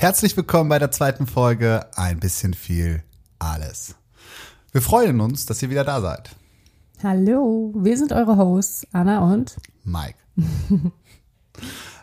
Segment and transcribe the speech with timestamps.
[0.00, 3.02] Herzlich willkommen bei der zweiten Folge Ein bisschen viel
[3.40, 3.96] alles.
[4.70, 6.36] Wir freuen uns, dass ihr wieder da seid.
[7.02, 10.14] Hallo, wir sind eure Hosts, Anna und Mike.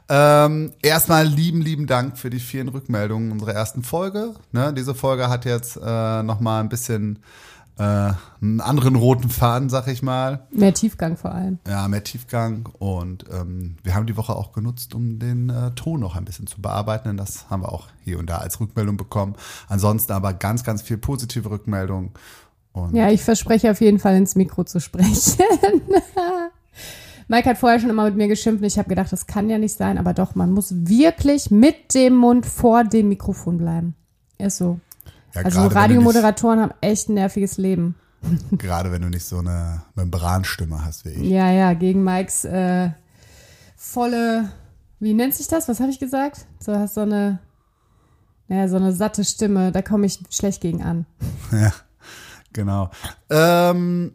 [0.09, 4.35] ähm, erstmal lieben, lieben Dank für die vielen Rückmeldungen unserer ersten Folge.
[4.51, 7.19] Ne, diese Folge hat jetzt äh, nochmal ein bisschen
[7.77, 10.47] äh, einen anderen roten Faden, sag ich mal.
[10.51, 11.59] Mehr Tiefgang vor allem.
[11.67, 12.69] Ja, mehr Tiefgang.
[12.79, 16.47] Und ähm, wir haben die Woche auch genutzt, um den äh, Ton noch ein bisschen
[16.47, 17.09] zu bearbeiten.
[17.09, 19.35] Denn das haben wir auch hier und da als Rückmeldung bekommen.
[19.67, 22.11] Ansonsten aber ganz, ganz viel positive Rückmeldung.
[22.71, 25.37] Und ja, ich verspreche auf jeden Fall ins Mikro zu sprechen.
[27.27, 29.57] Mike hat vorher schon immer mit mir geschimpft und ich habe gedacht, das kann ja
[29.57, 33.95] nicht sein, aber doch, man muss wirklich mit dem Mund vor dem Mikrofon bleiben.
[34.37, 34.79] Ist so.
[35.35, 37.95] Ja, also Radiomoderatoren haben echt ein nerviges Leben.
[38.51, 41.29] Gerade wenn du nicht so eine Membranstimme hast wie ich.
[41.29, 42.89] Ja, ja, gegen Mikes äh,
[43.75, 44.49] volle,
[44.99, 45.67] wie nennt sich das?
[45.67, 46.45] Was habe ich gesagt?
[46.59, 47.39] So hast so eine,
[48.47, 51.05] naja, so eine satte Stimme, da komme ich schlecht gegen an.
[51.51, 51.71] Ja,
[52.53, 52.89] genau.
[53.29, 54.13] Ähm,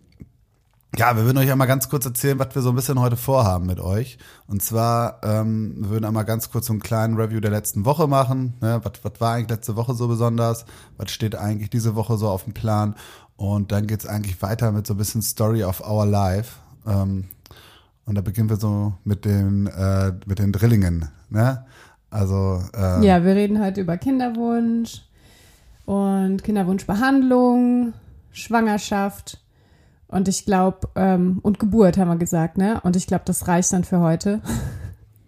[0.96, 3.66] ja, wir würden euch einmal ganz kurz erzählen, was wir so ein bisschen heute vorhaben
[3.66, 4.18] mit euch.
[4.48, 8.08] Und zwar, ähm, wir würden einmal ganz kurz so einen kleinen Review der letzten Woche
[8.08, 8.54] machen.
[8.60, 8.80] Ne?
[8.82, 10.64] Was, was war eigentlich letzte Woche so besonders?
[10.96, 12.96] Was steht eigentlich diese Woche so auf dem Plan?
[13.36, 16.56] Und dann geht's eigentlich weiter mit so ein bisschen Story of Our Life.
[16.86, 17.26] Ähm,
[18.04, 21.08] und da beginnen wir so mit den, äh, mit den Drillingen.
[21.28, 21.64] Ne?
[22.10, 25.02] Also äh, Ja, wir reden heute über Kinderwunsch
[25.86, 27.92] und Kinderwunschbehandlung,
[28.32, 29.39] Schwangerschaft
[30.10, 32.80] und ich glaube, ähm, und Geburt haben wir gesagt, ne?
[32.82, 34.40] Und ich glaube, das reicht dann für heute.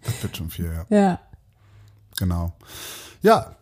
[0.04, 0.86] Das wird schon viel, ja.
[0.96, 1.20] Ja.
[2.18, 2.52] Genau.
[3.22, 3.56] Ja,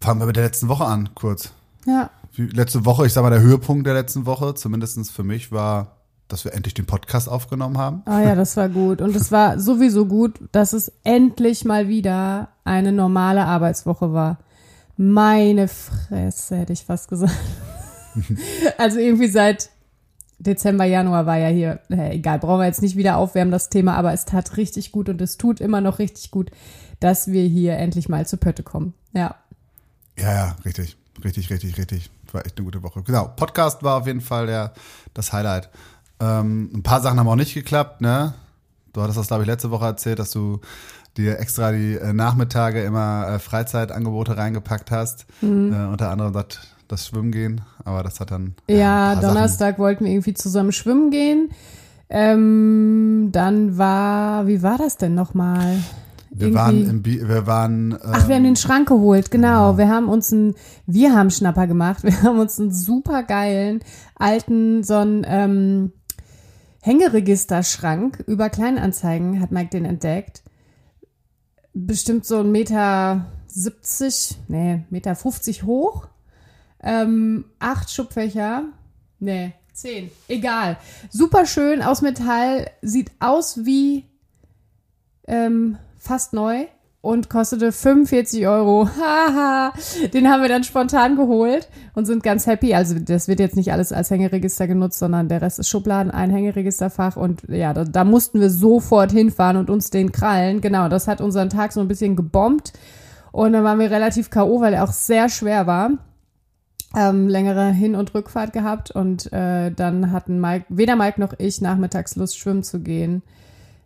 [0.00, 1.52] fangen wir mit der letzten Woche an, kurz.
[1.86, 2.10] Ja.
[2.34, 5.96] Wie, letzte Woche, ich sag mal, der Höhepunkt der letzten Woche, zumindest für mich, war,
[6.28, 8.02] dass wir endlich den Podcast aufgenommen haben.
[8.06, 9.00] Ah ja, das war gut.
[9.00, 14.38] Und es war sowieso gut, dass es endlich mal wieder eine normale Arbeitswoche war.
[14.96, 17.34] Meine Fresse, hätte ich fast gesagt.
[18.78, 19.70] also irgendwie seit
[20.40, 23.94] Dezember, Januar war ja hier, äh, egal, brauchen wir jetzt nicht wieder aufwärmen, das Thema,
[23.96, 26.50] aber es tat richtig gut und es tut immer noch richtig gut,
[26.98, 28.94] dass wir hier endlich mal zu Pötte kommen.
[29.12, 29.36] Ja.
[30.18, 30.96] Ja, ja, richtig.
[31.22, 32.10] Richtig, richtig, richtig.
[32.32, 33.02] War echt eine gute Woche.
[33.02, 34.72] Genau, Podcast war auf jeden Fall der,
[35.12, 35.68] das Highlight.
[36.20, 38.34] Ähm, ein paar Sachen haben auch nicht geklappt, ne?
[38.92, 40.60] Du hattest das, glaube ich, letzte Woche erzählt, dass du
[41.16, 45.26] dir extra die äh, Nachmittage immer äh, Freizeitangebote reingepackt hast.
[45.42, 45.72] Mhm.
[45.72, 46.46] Äh, unter anderem das
[46.90, 48.54] das Schwimmen gehen, aber das hat dann.
[48.68, 49.82] Ja, Donnerstag Sachen.
[49.84, 51.50] wollten wir irgendwie zusammen schwimmen gehen.
[52.08, 55.78] Ähm, dann war, wie war das denn nochmal?
[56.30, 56.54] Wir irgendwie.
[56.54, 57.92] waren im Bi wir waren.
[57.92, 59.72] Ähm, Ach, wir haben den Schrank geholt, genau.
[59.72, 59.78] genau.
[59.78, 60.54] Wir haben uns ein,
[60.86, 62.02] wir haben Schnapper gemacht.
[62.04, 63.80] Wir haben uns einen super geilen
[64.16, 65.92] alten so einen ähm,
[66.82, 70.42] Hängeregisterschrank über Kleinanzeigen hat Mike den entdeckt.
[71.72, 76.08] Bestimmt so ein Meter 70, nee, Meter 50 hoch
[76.82, 78.64] ähm, acht Schubfächer.
[79.18, 80.10] Nee, zehn.
[80.28, 80.78] Egal.
[81.10, 82.70] Super schön aus Metall.
[82.82, 84.04] Sieht aus wie
[85.26, 86.66] ähm, fast neu
[87.02, 88.88] und kostete 45 Euro.
[89.00, 89.72] Haha.
[90.12, 92.74] Den haben wir dann spontan geholt und sind ganz happy.
[92.74, 96.30] Also das wird jetzt nicht alles als Hängeregister genutzt, sondern der Rest ist Schubladen, ein
[96.30, 100.60] Hängeregisterfach und ja, da, da mussten wir sofort hinfahren und uns den krallen.
[100.60, 102.72] Genau, das hat unseren Tag so ein bisschen gebombt
[103.32, 105.92] und dann waren wir relativ K.O., weil er auch sehr schwer war
[106.96, 111.60] ähm, längere Hin- und Rückfahrt gehabt und äh, dann hatten Mike, weder Mike noch ich
[111.60, 113.22] nachmittags Lust, schwimmen zu gehen.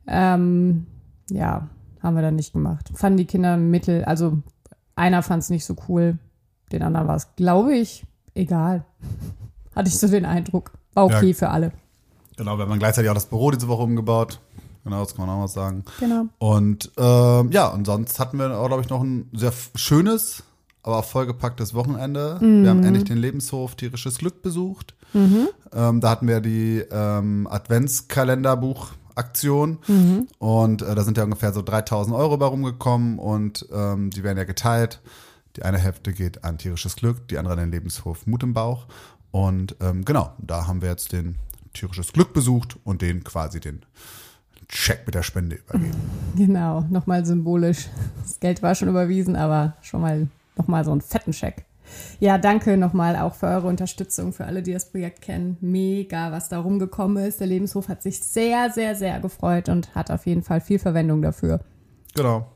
[0.06, 0.86] Ähm,
[1.30, 1.68] ja,
[2.02, 2.90] haben wir dann nicht gemacht.
[2.94, 4.38] Fanden die Kinder mittel, also
[4.96, 6.18] einer fand es nicht so cool,
[6.72, 8.04] den anderen war es, glaube ich,
[8.34, 8.84] egal.
[9.74, 10.72] Hatte ich so den Eindruck.
[10.94, 11.72] War okay ja, für alle.
[12.36, 14.40] Genau, wir haben gleichzeitig auch das Büro diese Woche umgebaut.
[14.84, 15.84] Genau, das kann man auch was sagen.
[15.98, 16.26] Genau.
[16.38, 20.44] Und ähm, ja, und sonst hatten wir auch, glaube ich, noch ein sehr schönes
[20.84, 22.38] aber auch vollgepacktes Wochenende.
[22.40, 22.62] Mhm.
[22.62, 22.86] Wir haben mhm.
[22.86, 24.94] endlich den Lebenshof Tierisches Glück besucht.
[25.14, 25.48] Mhm.
[25.72, 30.28] Ähm, da hatten wir die ähm, Adventskalenderbuch-Aktion mhm.
[30.38, 34.36] und äh, da sind ja ungefähr so 3000 Euro bei rumgekommen und ähm, die werden
[34.36, 35.00] ja geteilt.
[35.56, 38.84] Die eine Hälfte geht an Tierisches Glück, die andere an den Lebenshof Mut im Bauch.
[39.30, 41.36] Und ähm, genau, da haben wir jetzt den
[41.72, 43.86] Tierisches Glück besucht und den quasi den
[44.68, 45.96] Check mit der Spende übergeben.
[46.36, 47.88] Genau, nochmal symbolisch.
[48.22, 51.64] Das Geld war schon überwiesen, aber schon mal nochmal so einen fetten Check.
[52.18, 55.58] Ja, danke nochmal auch für eure Unterstützung, für alle, die das Projekt kennen.
[55.60, 57.40] Mega, was da rumgekommen ist.
[57.40, 61.22] Der Lebenshof hat sich sehr, sehr, sehr gefreut und hat auf jeden Fall viel Verwendung
[61.22, 61.60] dafür.
[62.14, 62.46] Genau.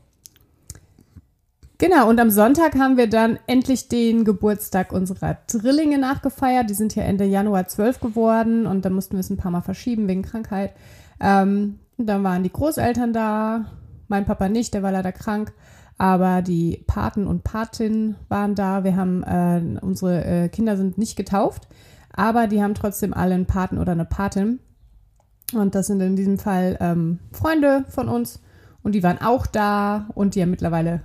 [1.77, 6.69] Genau, und am Sonntag haben wir dann endlich den Geburtstag unserer Drillinge nachgefeiert.
[6.69, 9.61] Die sind ja Ende Januar zwölf geworden und da mussten wir es ein paar Mal
[9.61, 10.73] verschieben wegen Krankheit.
[11.21, 13.65] Ähm, dann waren die Großeltern da,
[14.09, 15.53] mein Papa nicht, der war leider krank.
[15.99, 18.85] Aber die Paten und Patinnen waren da.
[18.85, 21.67] Wir haben, äh, unsere äh, Kinder sind nicht getauft,
[22.13, 24.59] aber die haben trotzdem alle einen Paten oder eine Patin.
[25.53, 28.41] Und das sind in diesem Fall ähm, Freunde von uns
[28.81, 31.01] und die waren auch da und die haben mittlerweile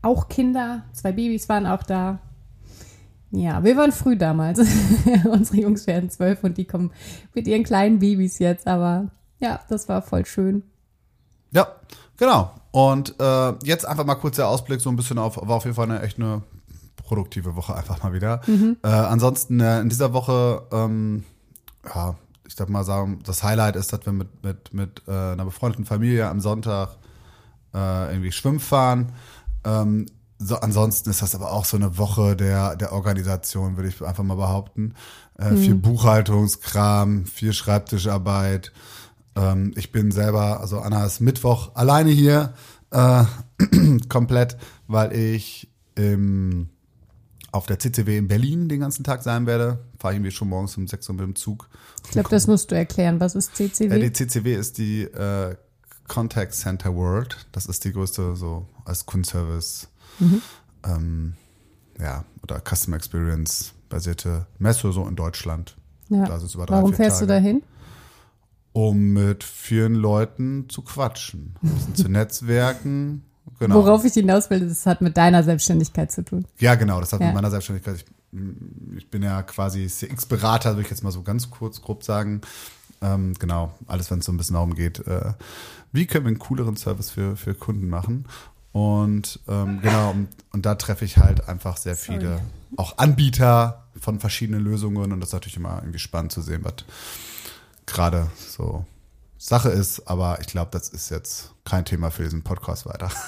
[0.00, 0.84] auch Kinder.
[0.92, 2.18] Zwei Babys waren auch da.
[3.32, 4.60] Ja, wir waren früh damals.
[5.30, 6.90] Unsere Jungs werden zwölf und die kommen
[7.34, 8.66] mit ihren kleinen Babys jetzt.
[8.66, 10.62] Aber ja, das war voll schön.
[11.50, 11.68] Ja,
[12.16, 12.50] genau.
[12.72, 15.76] Und äh, jetzt einfach mal kurz der Ausblick so ein bisschen auf, war auf jeden
[15.76, 16.42] Fall eine echt eine
[16.96, 18.40] produktive Woche einfach mal wieder.
[18.46, 18.78] Mhm.
[18.82, 21.24] Äh, ansonsten äh, in dieser Woche, ähm,
[21.94, 22.16] ja,
[22.46, 25.84] ich darf mal sagen, das Highlight ist, dass wir mit, mit, mit äh, einer befreundeten
[25.84, 26.96] Familie am Sonntag
[27.74, 29.12] äh, irgendwie schwimmen fahren.
[29.64, 30.06] Ähm,
[30.38, 34.24] so, ansonsten ist das aber auch so eine Woche der, der Organisation, würde ich einfach
[34.24, 34.94] mal behaupten.
[35.38, 38.72] Äh, Viel Buchhaltungskram, viel Schreibtischarbeit.
[39.36, 42.54] Ähm, ich bin selber, also Anna ist Mittwoch alleine hier,
[42.90, 43.24] äh,
[44.08, 44.56] komplett,
[44.86, 46.68] weil ich im,
[47.50, 49.78] auf der CCW in Berlin den ganzen Tag sein werde.
[49.98, 51.68] Fahre ich irgendwie schon morgens um 6 Uhr mit dem Zug.
[52.04, 53.20] Ich glaube, das musst du erklären.
[53.20, 54.00] Was ist CCW?
[54.00, 55.56] die CCW ist die äh,
[56.08, 57.46] Contact Center World.
[57.52, 59.88] Das ist die größte so als Kundenservice
[60.84, 61.34] ähm,
[62.00, 65.76] ja, oder Customer Experience basierte Messe so in Deutschland.
[66.08, 66.26] ja.
[66.26, 67.42] da sind's über drei, Warum fährst du Tage.
[67.42, 67.62] dahin?
[68.72, 73.24] Um mit vielen Leuten zu quatschen, ein bisschen zu netzwerken.
[73.58, 73.76] Genau.
[73.76, 76.46] Worauf ich hinaus will, das hat mit deiner Selbstständigkeit zu tun.
[76.58, 77.26] Ja, genau, das hat Ja.
[77.26, 77.96] mit meiner Selbstständigkeit.
[77.96, 78.04] Ich,
[78.96, 82.40] ich bin ja quasi CX-Berater, würde ich jetzt mal so ganz kurz, grob sagen.
[83.00, 85.32] Ähm, genau, alles, wenn es so ein bisschen darum geht, äh,
[85.92, 88.26] wie können wir einen cooleren Service für, für Kunden machen.
[88.72, 92.18] Und ähm, genau, und, und da treffe ich halt einfach sehr Sorry.
[92.20, 92.40] viele,
[92.76, 95.12] auch Anbieter von verschiedenen Lösungen.
[95.12, 96.74] Und das ist natürlich immer irgendwie spannend zu sehen, was
[97.92, 98.84] gerade so
[99.38, 100.08] Sache ist.
[100.08, 103.10] Aber ich glaube, das ist jetzt kein Thema für diesen Podcast weiter.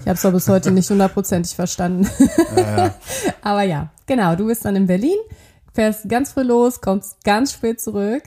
[0.00, 2.06] Ich habe es aber bis heute nicht hundertprozentig verstanden.
[3.40, 4.36] Aber ja, genau.
[4.36, 5.16] Du bist dann in Berlin,
[5.72, 8.22] fährst ganz früh los, kommst ganz spät zurück.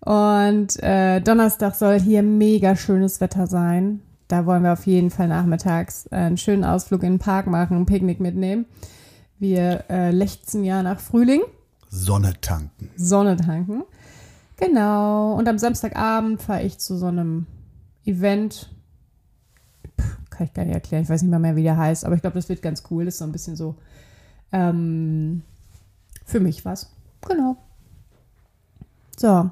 [0.00, 4.02] Und äh, Donnerstag soll hier mega schönes Wetter sein.
[4.26, 7.76] Da wollen wir auf jeden Fall nachmittags äh, einen schönen Ausflug in den Park machen,
[7.76, 8.66] ein Picknick mitnehmen.
[9.38, 11.42] Wir äh, lechzen ja nach Frühling.
[11.90, 12.90] Sonne tanken.
[12.96, 13.84] Sonne tanken.
[14.56, 15.34] Genau.
[15.34, 17.46] Und am Samstagabend fahre ich zu so einem
[18.04, 18.70] Event.
[19.96, 21.02] Puh, kann ich gar nicht erklären.
[21.02, 22.04] Ich weiß nicht mal mehr, wie der heißt.
[22.04, 23.04] Aber ich glaube, das wird ganz cool.
[23.04, 23.76] Das ist so ein bisschen so
[24.52, 25.42] ähm,
[26.24, 26.90] für mich was.
[27.26, 27.56] Genau.
[29.16, 29.50] So.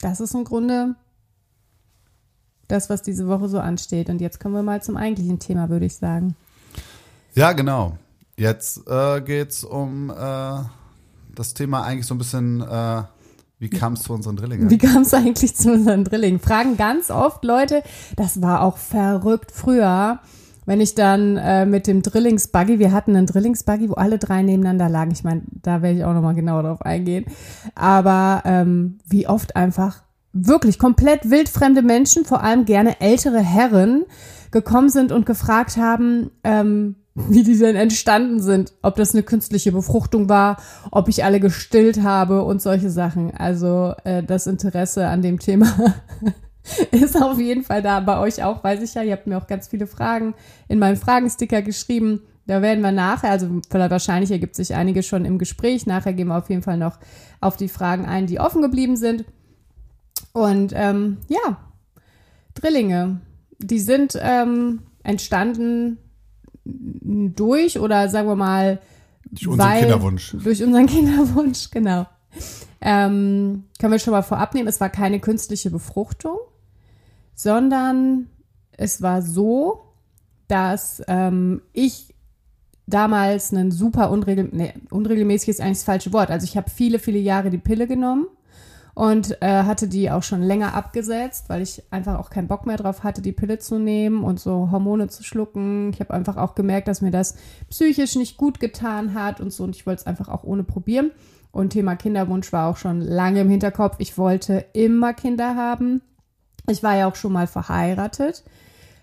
[0.00, 0.94] Das ist im Grunde
[2.68, 4.08] das, was diese Woche so ansteht.
[4.08, 6.36] Und jetzt kommen wir mal zum eigentlichen Thema, würde ich sagen.
[7.34, 7.96] Ja, genau.
[8.36, 10.62] Jetzt äh, geht's um äh,
[11.34, 13.02] das Thema eigentlich so ein bisschen, äh,
[13.60, 14.70] wie kam es zu unseren Drillingen?
[14.70, 16.40] Wie kam es eigentlich zu unseren Drillingen?
[16.40, 17.82] Fragen ganz oft Leute.
[18.16, 20.20] Das war auch verrückt früher.
[20.64, 24.88] Wenn ich dann äh, mit dem Drillingsbuggy, wir hatten einen Drillingsbuggy, wo alle drei nebeneinander
[24.88, 25.10] lagen.
[25.10, 27.26] Ich meine, da werde ich auch nochmal genauer drauf eingehen.
[27.74, 34.04] Aber ähm, wie oft einfach wirklich komplett wildfremde Menschen, vor allem gerne ältere Herren,
[34.52, 39.72] gekommen sind und gefragt haben, ähm, wie die denn entstanden sind, ob das eine künstliche
[39.72, 40.58] Befruchtung war,
[40.90, 43.34] ob ich alle gestillt habe und solche Sachen.
[43.34, 45.94] Also äh, das Interesse an dem Thema
[46.92, 48.00] ist auf jeden Fall da.
[48.00, 49.02] Bei euch auch, weiß ich ja.
[49.02, 50.34] Ihr habt mir auch ganz viele Fragen
[50.68, 52.22] in meinem Fragensticker geschrieben.
[52.46, 55.86] Da werden wir nachher, also wahrscheinlich ergibt sich einige schon im Gespräch.
[55.86, 56.98] Nachher gehen wir auf jeden Fall noch
[57.40, 59.24] auf die Fragen ein, die offen geblieben sind.
[60.32, 61.58] Und ähm, ja,
[62.54, 63.20] Drillinge,
[63.58, 65.98] die sind ähm, entstanden
[66.64, 68.80] durch oder sagen wir mal
[69.30, 70.36] Durch unseren Kinderwunsch.
[70.42, 72.06] Durch unseren Kinderwunsch, genau.
[72.80, 76.38] Ähm, können wir schon mal vorab nehmen, es war keine künstliche Befruchtung,
[77.34, 78.28] sondern
[78.72, 79.82] es war so,
[80.48, 82.14] dass ähm, ich
[82.86, 86.30] damals einen super unregel nee, unregelmäßig ist eigentlich das falsche Wort.
[86.30, 88.26] Also ich habe viele, viele Jahre die Pille genommen
[88.94, 92.76] und äh, hatte die auch schon länger abgesetzt, weil ich einfach auch keinen Bock mehr
[92.76, 95.90] drauf hatte, die Pille zu nehmen und so Hormone zu schlucken.
[95.92, 97.36] Ich habe einfach auch gemerkt, dass mir das
[97.68, 101.12] psychisch nicht gut getan hat und so und ich wollte es einfach auch ohne probieren.
[101.52, 103.96] Und Thema Kinderwunsch war auch schon lange im Hinterkopf.
[103.98, 106.00] Ich wollte immer Kinder haben.
[106.68, 108.44] Ich war ja auch schon mal verheiratet.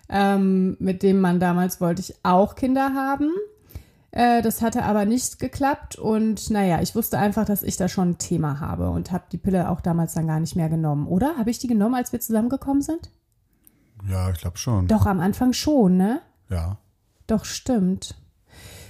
[0.08, 3.30] Ähm, mit dem Mann damals wollte ich auch Kinder haben.
[4.10, 8.10] Äh, das hatte aber nicht geklappt und naja, ich wusste einfach, dass ich da schon
[8.10, 11.06] ein Thema habe und habe die Pille auch damals dann gar nicht mehr genommen.
[11.06, 11.36] Oder?
[11.36, 13.10] Habe ich die genommen, als wir zusammengekommen sind?
[14.08, 14.86] Ja, ich glaube schon.
[14.86, 16.22] Doch, am Anfang schon, ne?
[16.48, 16.78] Ja.
[17.26, 18.14] Doch, stimmt.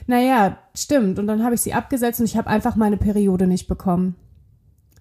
[0.07, 1.19] Naja, stimmt.
[1.19, 4.15] Und dann habe ich sie abgesetzt und ich habe einfach meine Periode nicht bekommen.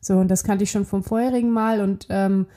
[0.01, 2.47] So, und das kannte ich schon vom vorherigen Mal und ähm,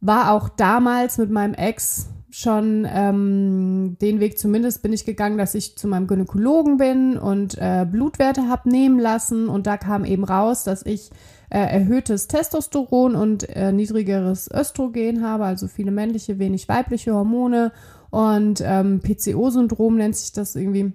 [0.00, 5.54] war auch damals mit meinem Ex schon ähm, den Weg zumindest bin ich gegangen, dass
[5.54, 9.48] ich zu meinem Gynäkologen bin und äh, Blutwerte habe nehmen lassen.
[9.48, 11.10] Und da kam eben raus, dass ich
[11.48, 17.70] äh, erhöhtes Testosteron und äh, niedrigeres Östrogen habe, also viele männliche, wenig weibliche Hormone.
[18.10, 20.92] Und ähm, PCO-Syndrom nennt sich das irgendwie,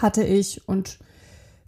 [0.00, 0.66] hatte ich.
[0.66, 0.98] Und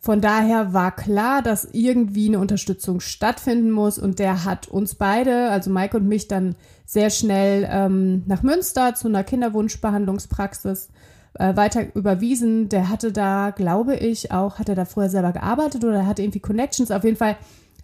[0.04, 5.48] von daher war klar, dass irgendwie eine Unterstützung stattfinden muss und der hat uns beide,
[5.50, 10.88] also Mike und mich, dann sehr schnell ähm, nach Münster zu einer Kinderwunschbehandlungspraxis
[11.34, 12.68] äh, weiter überwiesen.
[12.68, 16.22] Der hatte da, glaube ich, auch, hat er da vorher selber gearbeitet oder er hatte
[16.22, 16.90] irgendwie Connections.
[16.90, 17.36] Auf jeden Fall,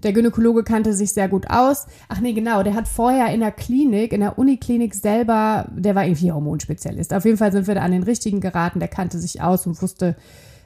[0.02, 1.86] der Gynäkologe kannte sich sehr gut aus.
[2.08, 6.04] Ach nee, genau, der hat vorher in der Klinik, in der Uniklinik selber, der war
[6.04, 7.14] irgendwie Hormonspezialist.
[7.14, 9.80] Auf jeden Fall sind wir da an den richtigen geraten, der kannte sich aus und
[9.80, 10.16] wusste,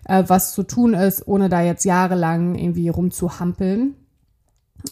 [0.05, 3.95] äh, was zu tun ist, ohne da jetzt jahrelang irgendwie rumzuhampeln.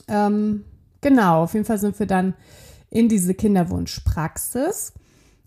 [0.08, 0.64] Ähm,
[1.00, 2.34] genau, auf jeden Fall sind wir dann
[2.90, 4.92] in diese Kinderwunschpraxis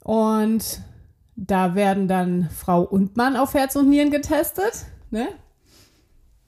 [0.04, 0.82] und
[1.36, 4.86] da werden dann Frau und Mann auf Herz und Nieren getestet.
[5.12, 5.30] Ne?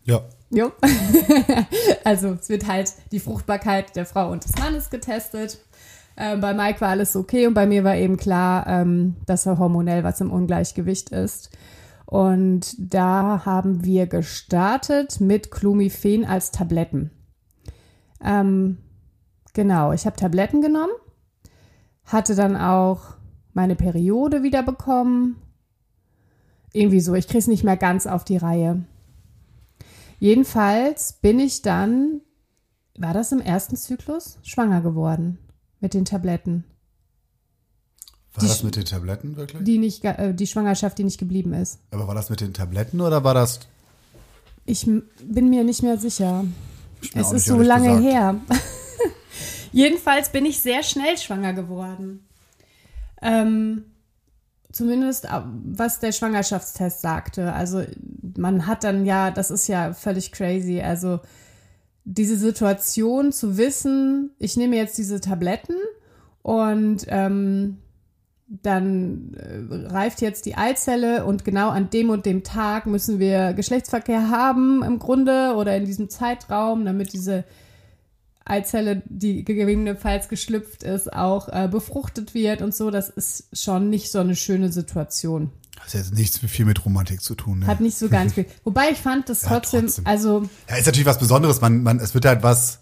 [0.03, 0.21] Ja.
[0.51, 0.71] Jo.
[2.03, 5.59] also es wird halt die Fruchtbarkeit der Frau und des Mannes getestet.
[6.15, 9.57] Äh, bei Mike war alles okay und bei mir war eben klar, ähm, dass er
[9.57, 11.49] hormonell was im Ungleichgewicht ist.
[12.05, 17.11] Und da haben wir gestartet mit Clomiphen als Tabletten.
[18.23, 18.77] Ähm,
[19.53, 20.93] genau, ich habe Tabletten genommen,
[22.03, 23.15] hatte dann auch
[23.53, 25.37] meine Periode wieder bekommen.
[26.73, 28.85] Irgendwie so, ich kriege es nicht mehr ganz auf die Reihe.
[30.19, 32.21] Jedenfalls bin ich dann,
[32.97, 35.39] war das im ersten Zyklus, schwanger geworden
[35.79, 36.65] mit den Tabletten.
[38.35, 39.63] War Die das mit den Tabletten wirklich?
[39.63, 41.79] Die, nicht, äh, die Schwangerschaft, die nicht geblieben ist.
[41.91, 43.61] Aber war das mit den Tabletten oder war das.
[44.65, 46.43] Ich bin mir nicht mehr sicher.
[46.43, 48.03] Mir Es ist so lange gesagt.
[48.03, 48.35] her.
[49.71, 52.27] Jedenfalls bin ich sehr schnell schwanger geworden.
[53.21, 53.85] Ähm,
[54.71, 57.53] zumindest äh, was der Schwangerschaftstest sagte.
[57.53, 57.83] Also
[58.37, 60.81] man hat dann ja, das ist ja völlig crazy.
[60.81, 61.21] Also
[62.03, 65.75] diese Situation zu wissen, ich nehme jetzt diese Tabletten
[66.41, 67.77] und ähm,
[68.47, 73.53] dann äh, reift jetzt die Eizelle und genau an dem und dem Tag müssen wir
[73.53, 77.43] Geschlechtsverkehr haben im Grunde oder in diesem Zeitraum, damit diese
[78.45, 82.91] Eizelle, die gegebenenfalls geschlüpft ist, auch äh, befruchtet wird und so.
[82.91, 85.49] Das ist schon nicht so eine schöne Situation.
[85.83, 87.59] Das hat jetzt nichts viel mit Romantik zu tun.
[87.59, 87.67] Ne?
[87.67, 88.45] Hat nicht so ganz viel.
[88.63, 90.05] Wobei ich fand das Ja, trotzdem, trotzdem.
[90.05, 91.61] also Ja, ist natürlich was Besonderes.
[91.61, 92.79] Man, man, es wird halt was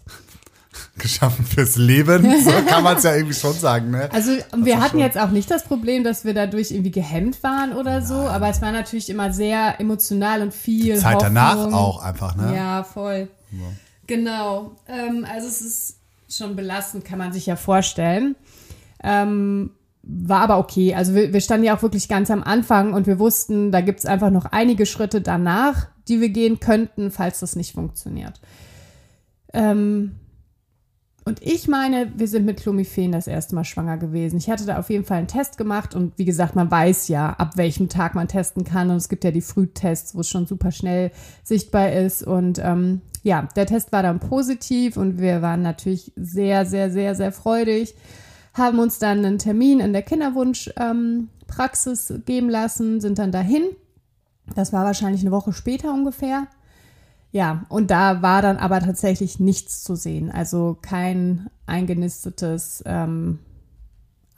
[0.98, 2.22] geschaffen fürs Leben.
[2.42, 3.90] So kann man es ja irgendwie schon sagen.
[3.90, 4.08] Ne?
[4.12, 7.72] Also wir hatten schon- jetzt auch nicht das Problem, dass wir dadurch irgendwie gehemmt waren
[7.72, 11.74] oder so, aber es war natürlich immer sehr emotional und viel Zeit danach Hoffnung.
[11.74, 12.36] auch einfach.
[12.36, 12.54] Ne?
[12.54, 13.28] Ja, voll.
[14.06, 14.72] Genau.
[14.88, 15.96] Ähm, also es ist
[16.28, 18.36] schon belastend, kann man sich ja vorstellen.
[19.02, 19.70] Ähm,
[20.02, 20.94] war aber okay.
[20.94, 24.04] Also wir, wir standen ja auch wirklich ganz am Anfang und wir wussten, da gibt's
[24.04, 28.40] einfach noch einige Schritte danach, die wir gehen könnten, falls das nicht funktioniert.
[29.52, 30.16] Ähm,
[31.26, 34.36] und ich meine, wir sind mit Clomiphen das erste Mal schwanger gewesen.
[34.36, 37.30] Ich hatte da auf jeden Fall einen Test gemacht und wie gesagt, man weiß ja,
[37.30, 38.90] ab welchem Tag man testen kann.
[38.90, 41.12] Und es gibt ja die Frühtests, wo es schon super schnell
[41.42, 42.24] sichtbar ist.
[42.24, 47.14] Und ähm, ja, der Test war dann positiv und wir waren natürlich sehr, sehr, sehr,
[47.14, 47.94] sehr freudig.
[48.52, 53.62] Haben uns dann einen Termin in der Kinderwunschpraxis ähm, geben lassen, sind dann dahin.
[54.54, 56.48] Das war wahrscheinlich eine Woche später ungefähr.
[57.34, 60.30] Ja, und da war dann aber tatsächlich nichts zu sehen.
[60.30, 63.40] Also kein eingenistetes ähm,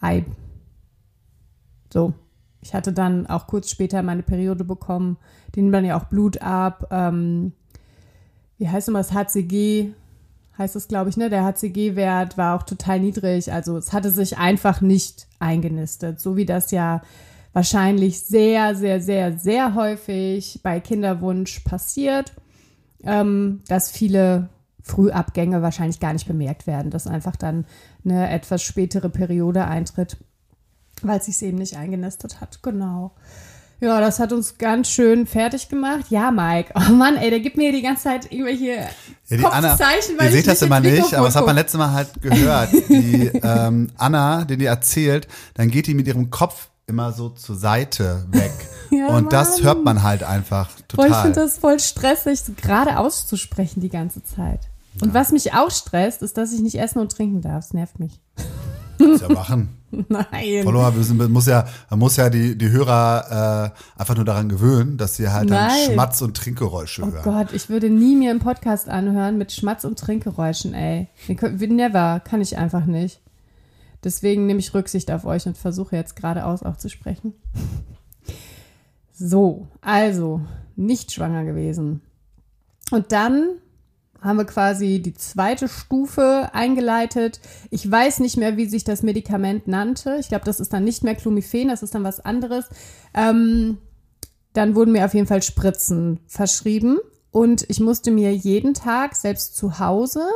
[0.00, 0.24] Ei.
[1.92, 2.14] So.
[2.62, 5.18] Ich hatte dann auch kurz später meine Periode bekommen.
[5.54, 6.88] Die nimmt dann ja auch Blut ab.
[6.90, 7.52] Ähm,
[8.56, 9.90] wie heißt immer das HCG?
[10.56, 11.28] Heißt es, glaube ich, ne?
[11.28, 13.52] Der HCG-Wert war auch total niedrig.
[13.52, 16.18] Also es hatte sich einfach nicht eingenistet.
[16.18, 17.02] So wie das ja
[17.52, 22.32] wahrscheinlich sehr, sehr, sehr, sehr häufig bei Kinderwunsch passiert
[23.06, 24.48] ähm, dass viele
[24.82, 27.66] Frühabgänge wahrscheinlich gar nicht bemerkt werden, dass einfach dann
[28.04, 30.16] eine etwas spätere Periode eintritt,
[31.02, 32.62] weil es sich eben nicht eingenistet hat.
[32.62, 33.12] Genau.
[33.80, 36.06] Ja, das hat uns ganz schön fertig gemacht.
[36.08, 36.72] Ja, Mike.
[36.74, 38.86] Oh Mann, ey, der gibt mir die ganze Zeit irgendwelche
[39.26, 41.56] Ja, die Anna, Kopfzeichen, weil ihr ich seht das immer nicht, aber das hat man
[41.56, 42.72] letztes Mal halt gehört.
[42.88, 47.56] Die ähm, Anna, den die erzählt, dann geht die mit ihrem Kopf immer so zur
[47.56, 48.52] Seite weg.
[48.90, 49.62] Ja, Und das Mann.
[49.64, 51.22] hört man halt einfach Boah, ich total.
[51.22, 54.60] finde das voll stressig, so gerade auszusprechen die ganze Zeit.
[55.02, 57.64] Und was mich auch stresst, ist, dass ich nicht essen und trinken darf.
[57.66, 58.18] Das nervt mich.
[58.98, 59.68] Muss ja machen.
[60.08, 60.62] Nein.
[60.64, 64.48] Follower müssen, man muss ja, man muss ja die, die Hörer äh, einfach nur daran
[64.48, 65.92] gewöhnen, dass sie halt dann Nein.
[65.92, 67.22] Schmatz- und Trinkgeräusche Oh hören.
[67.22, 71.08] Gott, ich würde nie mir einen Podcast anhören mit Schmatz- und Trinkgeräuschen, ey.
[71.28, 73.20] Never, kann ich einfach nicht.
[74.02, 77.34] Deswegen nehme ich Rücksicht auf euch und versuche jetzt geradeaus auch zu sprechen.
[79.18, 80.42] So, also
[80.76, 82.02] nicht schwanger gewesen.
[82.90, 83.58] Und dann
[84.20, 87.40] haben wir quasi die zweite Stufe eingeleitet.
[87.70, 90.16] Ich weiß nicht mehr, wie sich das Medikament nannte.
[90.20, 92.66] Ich glaube, das ist dann nicht mehr Clomiphen, das ist dann was anderes.
[93.14, 93.78] Ähm,
[94.52, 96.98] dann wurden mir auf jeden Fall Spritzen verschrieben
[97.30, 100.26] und ich musste mir jeden Tag, selbst zu Hause,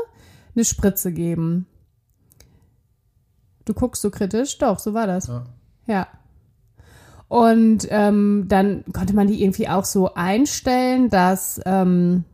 [0.55, 1.67] eine Spritze geben.
[3.65, 4.57] Du guckst so kritisch?
[4.59, 5.27] Doch, so war das.
[5.27, 5.45] Ja.
[5.87, 6.09] Ja.
[7.31, 12.25] Und ähm, dann konnte man die irgendwie auch so einstellen, dass ähm,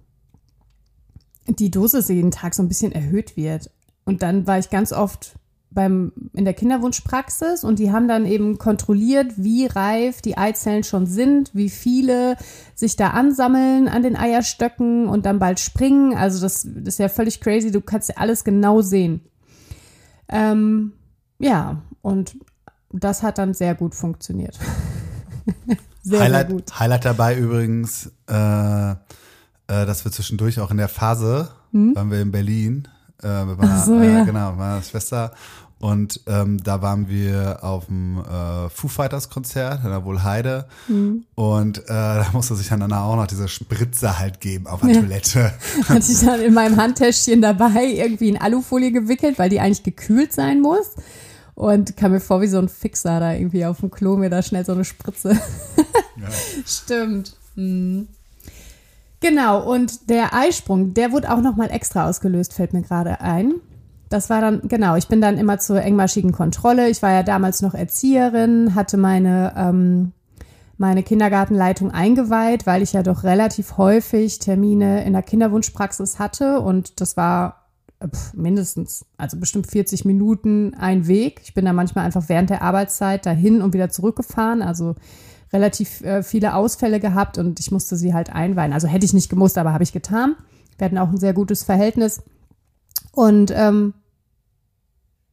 [1.47, 3.71] die Dosis jeden Tag so ein bisschen erhöht wird.
[4.07, 5.35] Und dann war ich ganz oft
[5.71, 11.05] beim, in der Kinderwunschpraxis und die haben dann eben kontrolliert, wie reif die Eizellen schon
[11.05, 12.39] sind, wie viele
[12.75, 16.15] sich da ansammeln an den Eierstöcken und dann bald springen.
[16.15, 17.71] Also das, das ist ja völlig crazy.
[17.71, 19.21] Du kannst ja alles genau sehen.
[20.31, 20.95] Ähm,
[21.39, 22.39] ja, und
[23.03, 24.59] das hat dann sehr gut funktioniert.
[26.03, 26.79] sehr, Highlight, sehr gut.
[26.79, 28.97] Highlight dabei übrigens, äh, äh,
[29.67, 32.89] dass wir zwischendurch auch in der Phase, waren wir in Berlin,
[33.23, 33.85] äh, mit meiner, Hm?
[33.85, 34.25] So, äh, ja.
[34.25, 35.33] genau, meiner Schwester.
[35.79, 41.25] Und ähm, da waren wir auf dem äh, Foo Fighters Konzert in der Wohlheide Hm.
[41.35, 44.95] und äh, da musste sich dann danach auch noch diese Spritze halt geben auf der
[44.95, 45.53] Toilette.
[45.89, 50.33] hatte ich dann in meinem Handtäschchen dabei irgendwie in Alufolie gewickelt, weil die eigentlich gekühlt
[50.33, 50.93] sein muss.
[51.57, 54.43] Und kam mir vor wie so ein Fixer da irgendwie auf dem Klo, mir da
[54.43, 55.39] schnell so eine Spritze.
[56.67, 57.35] Stimmt.
[57.55, 58.09] Hm.
[59.21, 63.55] Genau, und der Eisprung, der wurde auch nochmal extra ausgelöst, fällt mir gerade ein.
[64.11, 66.91] Das war dann, genau, ich bin dann immer zur engmaschigen Kontrolle.
[66.91, 70.13] Ich war ja damals noch Erzieherin, hatte meine, ähm,
[70.77, 77.01] meine Kindergartenleitung eingeweiht, weil ich ja doch relativ häufig Termine in der Kinderwunschpraxis hatte und
[77.01, 77.66] das war
[78.01, 81.41] pf, mindestens, also bestimmt 40 Minuten ein Weg.
[81.45, 84.95] Ich bin da manchmal einfach während der Arbeitszeit dahin und wieder zurückgefahren, also
[85.53, 88.73] relativ äh, viele Ausfälle gehabt und ich musste sie halt einweihen.
[88.73, 90.37] Also hätte ich nicht gemusst, aber habe ich getan.
[90.79, 92.23] Wir hatten auch ein sehr gutes Verhältnis.
[93.13, 93.95] Und ähm,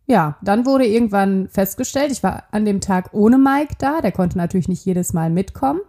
[0.06, 4.38] ja, dann wurde irgendwann festgestellt, ich war an dem Tag ohne Mike da, der konnte
[4.38, 5.82] natürlich nicht jedes Mal mitkommen.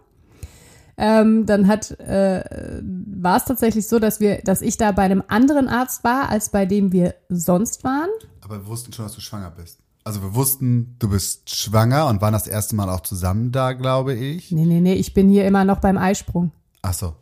[0.97, 5.23] Ähm, dann hat äh, war es tatsächlich so, dass wir, dass ich da bei einem
[5.27, 8.09] anderen Arzt war, als bei dem wir sonst waren.
[8.41, 9.79] Aber wir wussten schon, dass du schwanger bist.
[10.03, 14.13] Also wir wussten, du bist schwanger und waren das erste Mal auch zusammen da, glaube
[14.13, 14.51] ich.
[14.51, 16.51] Nee, nee, nee, ich bin hier immer noch beim Eisprung.
[16.81, 17.15] Ach so.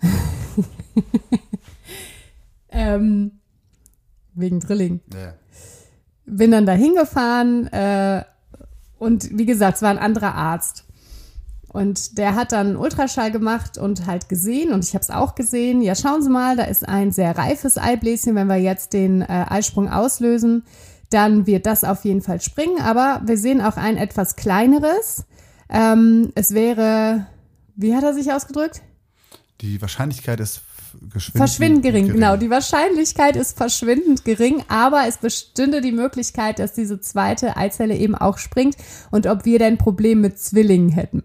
[2.70, 3.32] Ähm,
[4.34, 5.00] wegen Drilling.
[5.12, 5.34] Ja.
[6.26, 8.24] bin dann da hingefahren äh,
[8.98, 10.84] und wie gesagt, es war ein anderer Arzt.
[11.68, 15.34] Und der hat dann einen Ultraschall gemacht und halt gesehen, und ich habe es auch
[15.34, 19.20] gesehen, ja, schauen Sie mal, da ist ein sehr reifes Eibläschen, wenn wir jetzt den
[19.20, 20.64] äh, Eisprung auslösen,
[21.10, 25.24] dann wird das auf jeden Fall springen, aber wir sehen auch ein etwas kleineres.
[25.68, 27.26] Ähm, es wäre,
[27.76, 28.80] wie hat er sich ausgedrückt?
[29.60, 30.62] Die Wahrscheinlichkeit ist
[31.12, 32.36] geschwind Verschwindend gering, genau.
[32.36, 38.14] Die Wahrscheinlichkeit ist verschwindend gering, aber es bestünde die Möglichkeit, dass diese zweite Eizelle eben
[38.14, 38.76] auch springt
[39.10, 41.22] und ob wir denn ein Problem mit Zwillingen hätten.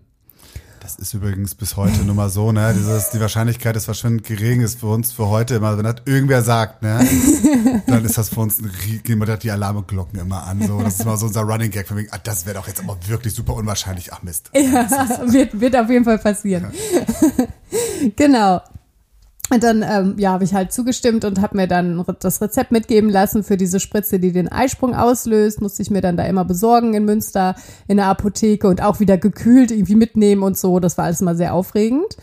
[0.84, 2.76] Das ist übrigens bis heute nur mal so, ne?
[2.78, 6.42] Dieses, die Wahrscheinlichkeit ist verschwindend gering, ist für uns für heute immer, wenn das irgendwer
[6.42, 7.00] sagt, ne?
[7.88, 8.62] Dann ist das für uns
[9.04, 10.62] gehen wir da die Alarmglocken immer an.
[10.62, 12.82] So, das ist mal so unser Running Gag von wegen, ah, das wäre doch jetzt
[12.82, 14.12] aber wirklich super unwahrscheinlich.
[14.12, 14.52] Ach Mist.
[14.54, 14.90] Ja,
[15.32, 16.74] wird, wird auf jeden Fall passieren.
[18.18, 18.62] genau.
[19.54, 23.12] Und dann ähm, ja, habe ich halt zugestimmt und habe mir dann das Rezept mitgeben
[23.12, 25.62] lassen für diese Spritze, die den Eisprung auslöst.
[25.62, 27.56] Musste ich mir dann da immer besorgen in Münster
[27.88, 30.80] in der Apotheke und auch wieder gekühlt irgendwie mitnehmen und so.
[30.80, 32.18] Das war alles mal sehr aufregend.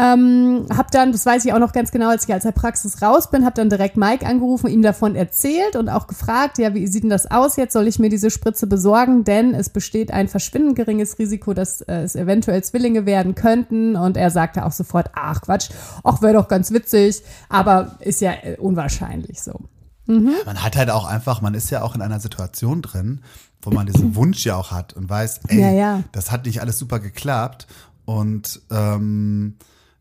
[0.00, 3.02] Ähm, hab dann, das weiß ich auch noch ganz genau, als ich aus der Praxis
[3.02, 6.86] raus bin, hab dann direkt Mike angerufen, ihm davon erzählt und auch gefragt, ja, wie
[6.86, 7.72] sieht denn das aus jetzt?
[7.72, 9.24] Soll ich mir diese Spritze besorgen?
[9.24, 13.96] Denn es besteht ein verschwindend geringes Risiko, dass äh, es eventuell Zwillinge werden könnten.
[13.96, 15.70] Und er sagte auch sofort, ach Quatsch,
[16.04, 19.58] ach, wäre doch ganz witzig, aber ist ja äh, unwahrscheinlich so.
[20.06, 23.20] Man hat halt auch einfach, man ist ja auch in einer Situation drin,
[23.60, 26.02] wo man diesen Wunsch ja auch hat und weiß, ey, Ja, ja.
[26.12, 27.66] das hat nicht alles super geklappt
[28.06, 29.56] und ähm,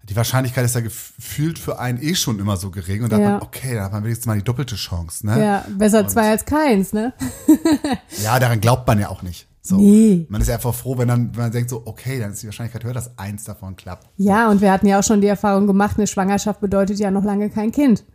[0.09, 3.25] die Wahrscheinlichkeit ist ja gefühlt für einen eh schon immer so gering und da Ja.
[3.25, 5.43] hat man, okay, da hat man wenigstens mal die doppelte Chance, ne?
[5.43, 7.13] Ja, besser Und- zwei als keins, ne?
[8.23, 9.47] Ja, daran glaubt man ja auch nicht.
[9.61, 9.75] So.
[9.75, 10.25] Nee.
[10.29, 12.47] Man ist ja einfach froh, wenn, dann, wenn man denkt so, okay, dann ist die
[12.47, 14.07] Wahrscheinlichkeit höher, dass eins davon klappt.
[14.15, 17.25] Ja, und wir hatten ja auch schon die Erfahrung gemacht, eine Schwangerschaft bedeutet ja noch
[17.25, 18.05] lange kein Kind.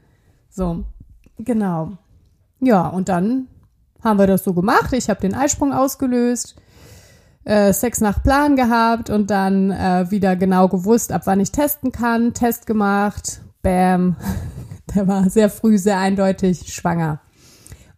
[0.49, 0.85] So,
[1.39, 1.99] genau.
[2.61, 3.49] Ja, und dann
[4.03, 4.93] haben wir das so gemacht.
[4.95, 6.57] Ich habe den Eisprung ausgelöst,
[7.45, 11.93] äh, Sex nach Plan gehabt und dann äh, wieder genau gewusst, ab wann ich testen
[11.93, 12.35] kann.
[12.35, 14.17] Test gemacht, bam.
[14.95, 17.21] Der war sehr früh, sehr eindeutig schwanger.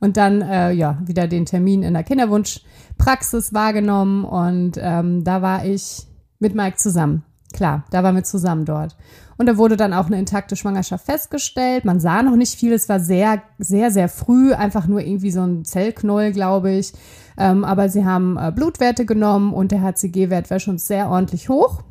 [0.01, 5.65] Und dann, äh, ja, wieder den Termin in der Kinderwunschpraxis wahrgenommen und ähm, da war
[5.65, 6.07] ich
[6.39, 7.25] mit Mike zusammen.
[7.55, 8.97] Klar, da waren wir zusammen dort.
[9.37, 11.85] Und da wurde dann auch eine intakte Schwangerschaft festgestellt.
[11.85, 12.73] Man sah noch nicht viel.
[12.73, 14.53] Es war sehr, sehr, sehr früh.
[14.53, 16.93] Einfach nur irgendwie so ein Zellknäuel, glaube ich.
[17.37, 21.83] Ähm, aber sie haben äh, Blutwerte genommen und der HCG-Wert war schon sehr ordentlich hoch.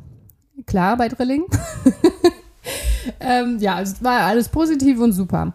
[0.66, 1.44] Klar, bei Drilling.
[3.20, 5.52] ähm, ja, also es war alles positiv und super.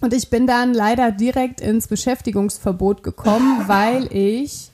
[0.00, 4.70] Und ich bin dann leider direkt ins Beschäftigungsverbot gekommen, weil ich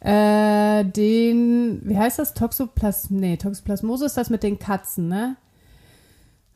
[0.00, 2.34] äh, den, wie heißt das?
[2.34, 5.36] Toxoplas, nee, Toxoplasmose ist das mit den Katzen, ne?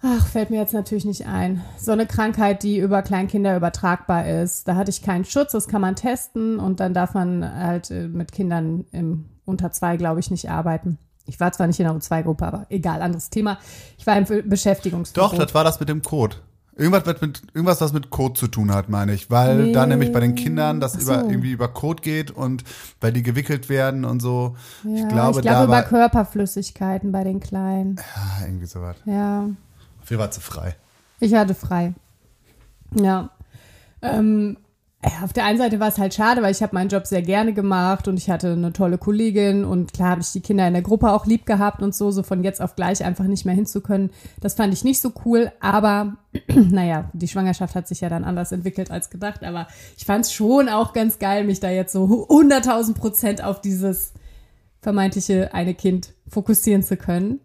[0.01, 1.65] Ach, fällt mir jetzt natürlich nicht ein.
[1.77, 4.69] So eine Krankheit, die über Kleinkinder übertragbar ist.
[4.69, 8.07] Da hatte ich keinen Schutz, das kann man testen und dann darf man halt äh,
[8.07, 10.99] mit Kindern im unter zwei, glaube ich, nicht arbeiten.
[11.27, 13.59] Ich war zwar nicht in der U2-Gruppe, aber egal, anderes Thema.
[13.97, 15.33] Ich war im Beschäftigungsverbot.
[15.33, 16.37] Doch, das war das mit dem Code.
[16.77, 19.31] Irgendwas, mit, mit, irgendwas, was mit Code zu tun hat, meine ich.
[19.31, 19.73] Weil nee.
[19.73, 21.01] da nämlich bei den Kindern das so.
[21.01, 22.63] über, irgendwie über Code geht und
[23.01, 24.55] weil die gewickelt werden und so.
[24.85, 27.97] Ja, ich glaube, ich glaube über war, Körperflüssigkeiten bei den Kleinen.
[27.97, 28.97] Ja, irgendwie sowas.
[29.07, 29.49] Ja.
[30.09, 30.77] Wir waren zu frei.
[31.21, 31.95] Ich hatte frei.
[32.95, 33.31] Ja.
[34.03, 34.57] Ähm,
[35.23, 37.53] auf der einen Seite war es halt schade, weil ich habe meinen Job sehr gerne
[37.53, 40.83] gemacht und ich hatte eine tolle Kollegin und klar habe ich die Kinder in der
[40.83, 44.11] Gruppe auch lieb gehabt und so, so von jetzt auf gleich einfach nicht mehr hinzukönnen.
[44.41, 46.17] Das fand ich nicht so cool, aber
[46.49, 50.33] naja, die Schwangerschaft hat sich ja dann anders entwickelt als gedacht, aber ich fand es
[50.33, 54.13] schon auch ganz geil, mich da jetzt so 100.000 Prozent auf dieses
[54.81, 57.39] vermeintliche eine Kind fokussieren zu können.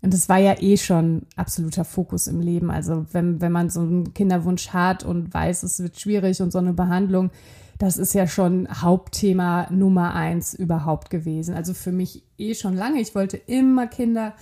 [0.00, 2.70] Und das war ja eh schon absoluter Fokus im Leben.
[2.70, 6.58] Also wenn, wenn man so einen Kinderwunsch hat und weiß, es wird schwierig und so
[6.58, 7.30] eine Behandlung,
[7.78, 11.54] das ist ja schon Hauptthema Nummer eins überhaupt gewesen.
[11.54, 13.00] Also für mich eh schon lange.
[13.00, 14.34] Ich wollte immer Kinder.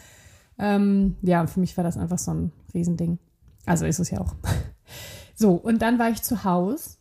[0.59, 3.19] Ähm, ja, für mich war das einfach so ein Riesending.
[3.67, 4.35] Also ist es ja auch.
[5.39, 6.97] So, und dann war ich zu Hause.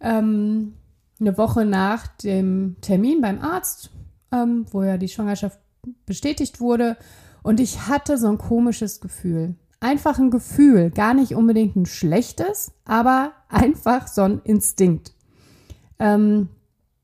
[0.00, 0.74] Ähm,
[1.18, 3.90] eine Woche nach dem Termin beim Arzt,
[4.30, 5.58] ähm, wo ja die Schwangerschaft
[6.06, 6.96] bestätigt wurde.
[7.42, 9.56] Und ich hatte so ein komisches Gefühl.
[9.80, 15.12] Einfach ein Gefühl, gar nicht unbedingt ein schlechtes, aber einfach so ein Instinkt.
[15.98, 16.48] Ähm,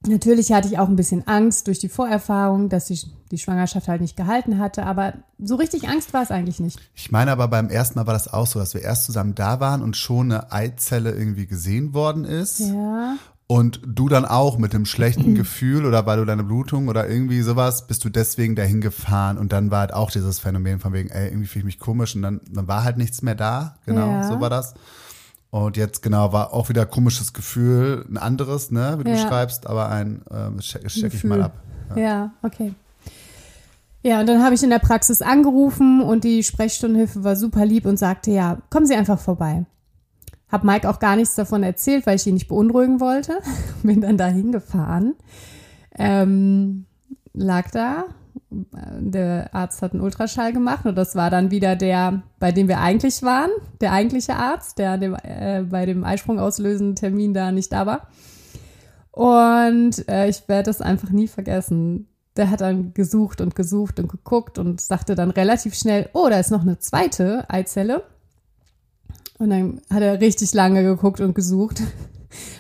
[0.07, 4.01] natürlich hatte ich auch ein bisschen Angst durch die Vorerfahrung, dass ich die Schwangerschaft halt
[4.01, 6.79] nicht gehalten hatte, aber so richtig Angst war es eigentlich nicht.
[6.95, 9.61] Ich meine aber beim ersten Mal war das auch so, dass wir erst zusammen da
[9.61, 12.61] waren und schon eine Eizelle irgendwie gesehen worden ist.
[12.61, 13.17] Ja.
[13.51, 17.41] Und du dann auch mit dem schlechten Gefühl oder weil du deine Blutung oder irgendwie
[17.41, 21.09] sowas, bist du deswegen dahin gefahren und dann war halt auch dieses Phänomen von wegen,
[21.09, 23.77] ey, irgendwie fühle ich mich komisch und dann, dann war halt nichts mehr da.
[23.87, 24.29] Genau, ja.
[24.29, 24.75] so war das.
[25.51, 29.17] Und jetzt genau war auch wieder komisches Gefühl, ein anderes, ne, wie ja.
[29.17, 31.63] du schreibst, aber ein äh, check, check ich mal ab.
[31.97, 32.03] Ja.
[32.03, 32.75] ja, okay.
[34.03, 37.87] Ja, und dann habe ich in der Praxis angerufen und die Sprechstundenhilfe war super lieb
[37.87, 39.65] und sagte, ja, kommen Sie einfach vorbei.
[40.49, 43.41] Hab Mike auch gar nichts davon erzählt, weil ich ihn nicht beunruhigen wollte.
[43.83, 45.15] Bin dann da hingefahren.
[45.97, 46.87] Ähm,
[47.33, 48.07] lag da.
[48.51, 52.81] Der Arzt hat einen Ultraschall gemacht und das war dann wieder der, bei dem wir
[52.81, 53.51] eigentlich waren,
[53.83, 58.09] der eigentliche Arzt, der dem, äh, bei dem Eisprung auslösenden Termin da nicht da war.
[59.11, 62.09] Und äh, ich werde das einfach nie vergessen.
[62.37, 66.39] Der hat dann gesucht und gesucht und geguckt und sagte dann relativ schnell, oh, da
[66.39, 68.05] ist noch eine zweite Eizelle.
[69.39, 71.83] Und dann hat er richtig lange geguckt und gesucht.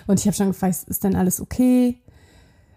[0.06, 2.00] Und ich habe schon gefragt, ist denn alles okay?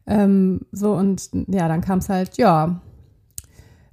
[0.08, 2.82] Ähm, so, und ja, dann kam es halt, ja,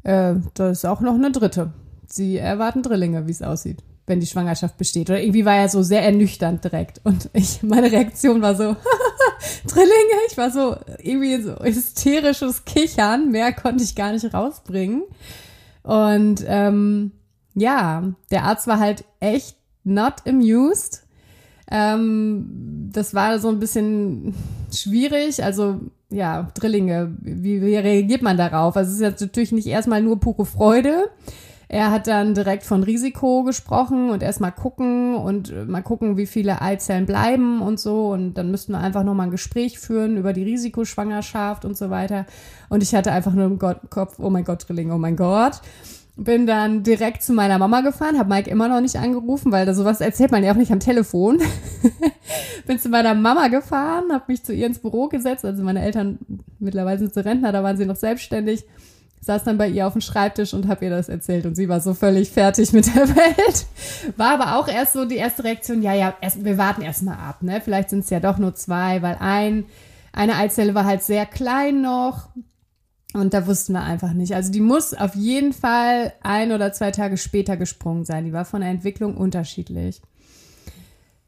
[0.03, 1.73] äh, da ist auch noch eine dritte.
[2.07, 5.11] Sie erwarten Drillinge, wie es aussieht, wenn die Schwangerschaft besteht.
[5.11, 7.01] Oder irgendwie war er so sehr ernüchternd direkt.
[7.05, 8.75] Und ich, meine Reaktion war so,
[9.67, 10.19] Drillinge?
[10.31, 13.31] Ich war so irgendwie so hysterisches Kichern.
[13.31, 15.03] Mehr konnte ich gar nicht rausbringen.
[15.83, 17.13] Und ähm,
[17.55, 19.58] ja, der Arzt war halt echt
[19.89, 21.05] not amused.
[21.71, 24.35] Ähm, das war so ein bisschen
[24.73, 25.43] schwierig.
[25.43, 28.77] Also ja, Drillinge, wie, wie reagiert man darauf?
[28.77, 31.11] Also es ist jetzt natürlich nicht erstmal nur pure Freude.
[31.71, 36.63] Er hat dann direkt von Risiko gesprochen und erstmal gucken und mal gucken, wie viele
[36.63, 38.09] Eizellen bleiben und so.
[38.09, 42.25] Und dann müssten wir einfach nochmal ein Gespräch führen über die Risikoschwangerschaft und so weiter.
[42.71, 45.61] Und ich hatte einfach nur im Kopf, oh mein Gott, Drilling, oh mein Gott.
[46.21, 49.73] Bin dann direkt zu meiner Mama gefahren, habe Mike immer noch nicht angerufen, weil da
[49.73, 51.41] sowas erzählt man ja auch nicht am Telefon.
[52.67, 55.45] Bin zu meiner Mama gefahren, habe mich zu ihr ins Büro gesetzt.
[55.45, 56.19] Also meine Eltern,
[56.59, 58.65] mittlerweile sind sie Rentner, da waren sie noch selbstständig.
[59.21, 61.81] Saß dann bei ihr auf dem Schreibtisch und habe ihr das erzählt und sie war
[61.81, 63.67] so völlig fertig mit der Welt.
[64.17, 67.15] War aber auch erst so die erste Reaktion, ja, ja, erst, wir warten erst mal
[67.15, 67.61] ab, ne?
[67.63, 69.67] Vielleicht sind es ja doch nur zwei, weil ein,
[70.13, 72.29] eine Eizelle war halt sehr klein noch
[73.15, 74.35] und da wussten wir einfach nicht.
[74.35, 78.25] Also die muss auf jeden Fall ein oder zwei Tage später gesprungen sein.
[78.25, 80.03] Die war von der Entwicklung unterschiedlich.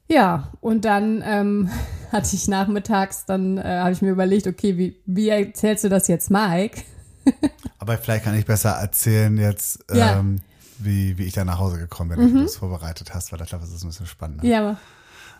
[0.09, 1.71] Ja, und dann ähm,
[2.13, 6.09] hatte ich nachmittags, dann äh, habe ich mir überlegt, okay, wie, wie erzählst du das
[6.09, 6.83] jetzt Mike?
[7.79, 10.19] Aber vielleicht kann ich besser erzählen jetzt, Ja.
[10.19, 10.41] ähm,
[10.79, 13.49] wie, wie ich da nach Hause gekommen bin, wenn du das vorbereitet hast, weil ich
[13.49, 14.45] glaube, das ist ein bisschen spannender.
[14.45, 14.79] Ja, aber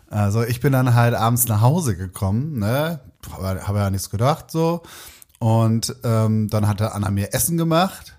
[0.09, 2.99] Also ich bin dann halt abends nach Hause gekommen, ne?
[3.31, 4.83] Habe hab ja nichts gedacht so.
[5.41, 8.15] Und ähm, dann hatte Anna mir Essen gemacht.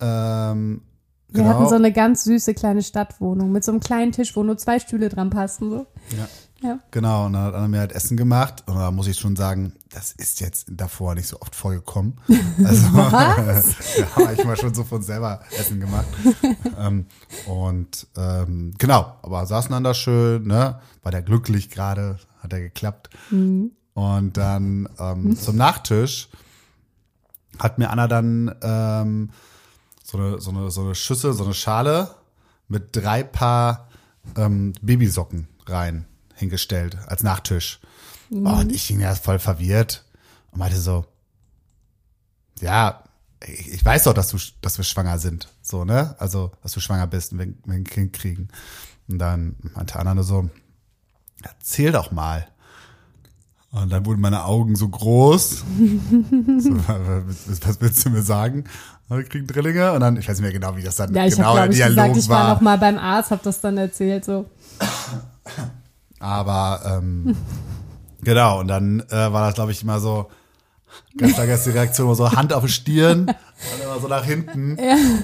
[0.00, 0.82] Ähm,
[1.28, 1.54] wir genau.
[1.54, 4.80] hatten so eine ganz süße kleine Stadtwohnung mit so einem kleinen Tisch, wo nur zwei
[4.80, 5.70] Stühle dran passten.
[5.70, 5.86] So.
[6.16, 6.26] ja.
[6.60, 6.80] Ja.
[6.90, 8.64] Genau, und dann hat Anna mir halt Essen gemacht.
[8.66, 12.20] Und da muss ich schon sagen, das ist jetzt davor nicht so oft vorgekommen.
[12.64, 16.08] Also wir haben eigentlich mal schon so von selber Essen gemacht.
[16.78, 17.06] ähm,
[17.46, 20.80] und ähm, genau, aber saßen dann da schön, ne?
[21.04, 23.10] War der glücklich gerade, hat er geklappt.
[23.30, 23.70] Mhm.
[23.94, 26.28] Und dann ähm, zum Nachtisch
[27.58, 29.30] hat mir Anna dann ähm,
[30.04, 32.14] so, eine, so, eine, so eine Schüssel, so eine Schale
[32.68, 33.88] mit drei Paar
[34.36, 37.80] ähm, Babysocken rein hingestellt als Nachtisch.
[38.30, 38.46] Mhm.
[38.46, 40.04] Oh, und ich ging ja voll verwirrt
[40.50, 41.06] und meinte so,
[42.60, 43.04] ja,
[43.46, 46.16] ich, ich weiß doch, dass du, dass wir schwanger sind, so, ne?
[46.18, 48.48] Also, dass du schwanger bist und wir, wir ein Kind kriegen.
[49.08, 50.48] Und dann meinte Anna nur so,
[51.42, 52.48] erzähl doch mal.
[53.70, 55.50] Und dann wurden meine Augen so groß.
[55.50, 55.64] so,
[56.86, 58.64] was, willst du mir sagen?
[59.08, 61.36] Wir kriegen Drillinge und dann, ich weiß nicht mehr genau, wie das dann Ja, ich
[61.36, 63.76] genau glaube der ich, Dialog gesagt, ich war noch mal beim Arzt, habe das dann
[63.76, 64.24] erzählt.
[64.24, 64.46] So.
[66.18, 67.36] Aber ähm,
[68.22, 70.28] genau, und dann äh, war das, glaube ich, immer so,
[71.16, 74.78] ganz ist die Reaktion immer so Hand auf die Stirn und immer so nach hinten.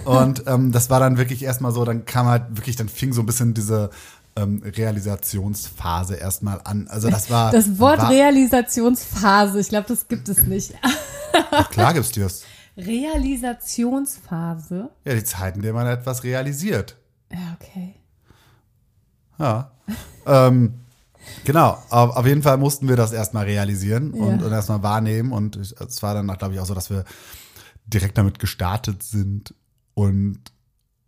[0.04, 3.22] Und ähm, das war dann wirklich erstmal so, dann kam halt wirklich, dann fing so
[3.22, 3.90] ein bisschen diese
[4.36, 6.88] ähm, Realisationsphase erstmal an.
[6.88, 7.50] Also das war.
[7.52, 10.74] Das Wort war, Realisationsphase, ich glaube, das gibt es nicht.
[11.50, 12.42] Doch, Klar gibt's das.
[12.76, 14.90] Realisationsphase?
[15.04, 16.96] Ja, die Zeiten, in denen man etwas realisiert.
[17.32, 17.94] Ja, okay.
[19.38, 19.70] Ja.
[20.26, 20.74] ähm,
[21.44, 24.46] genau, auf, auf jeden Fall mussten wir das erstmal realisieren und, Ja.
[24.46, 25.32] und erstmal wahrnehmen.
[25.32, 27.04] Und es war dann, glaube ich, auch so, dass wir
[27.86, 29.54] direkt damit gestartet sind
[29.94, 30.40] und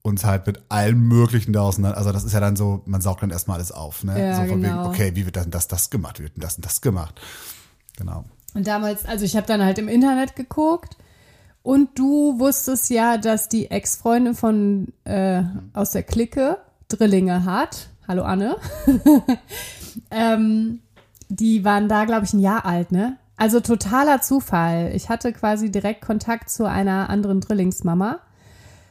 [0.07, 1.99] uns halt mit allem Möglichen da auseinander.
[1.99, 4.19] Also das ist ja dann so, man saugt dann erstmal alles auf, ne?
[4.19, 4.88] Ja, so von wegen, genau.
[4.88, 6.19] okay, wie wird dann das, das gemacht?
[6.19, 7.21] Wie wird denn das und das gemacht?
[7.99, 8.25] Genau.
[8.55, 10.97] Und damals, also ich habe dann halt im Internet geguckt
[11.62, 15.42] und du wusstest ja, dass die Ex-Freundin von äh,
[15.73, 17.88] aus der Clique Drillinge hat.
[18.07, 18.57] Hallo Anne.
[20.12, 20.79] ähm,
[21.29, 23.16] die waren da, glaube ich, ein Jahr alt, ne?
[23.37, 24.92] Also totaler Zufall.
[24.95, 28.21] Ich hatte quasi direkt Kontakt zu einer anderen Drillingsmama.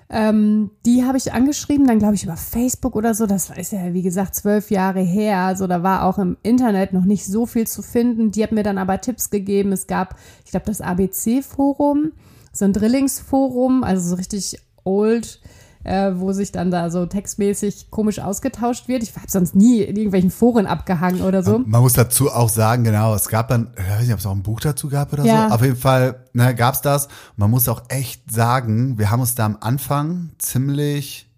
[0.08, 3.26] Ähm, die habe ich angeschrieben, dann glaube ich über Facebook oder so.
[3.26, 5.40] Das ist ja, wie gesagt, zwölf Jahre her.
[5.40, 8.32] Also da war auch im Internet noch nicht so viel zu finden.
[8.32, 9.72] Die hat mir dann aber Tipps gegeben.
[9.72, 12.12] Es gab, ich glaube, das ABC-Forum,
[12.52, 15.42] so ein Drillingsforum, also so richtig old,
[15.86, 19.04] äh, wo sich dann da so textmäßig komisch ausgetauscht wird.
[19.04, 21.60] Ich habe sonst nie in irgendwelchen Foren abgehangen oder so.
[21.60, 24.32] Man muss dazu auch sagen, genau, es gab dann, ich weiß nicht, ob es auch
[24.32, 25.48] ein Buch dazu gab oder Ja.
[25.50, 25.56] so.
[25.56, 27.08] Auf jeden Fall ne, gab's das.
[27.38, 31.30] Man muss auch echt sagen, wir haben uns da am Anfang ziemlich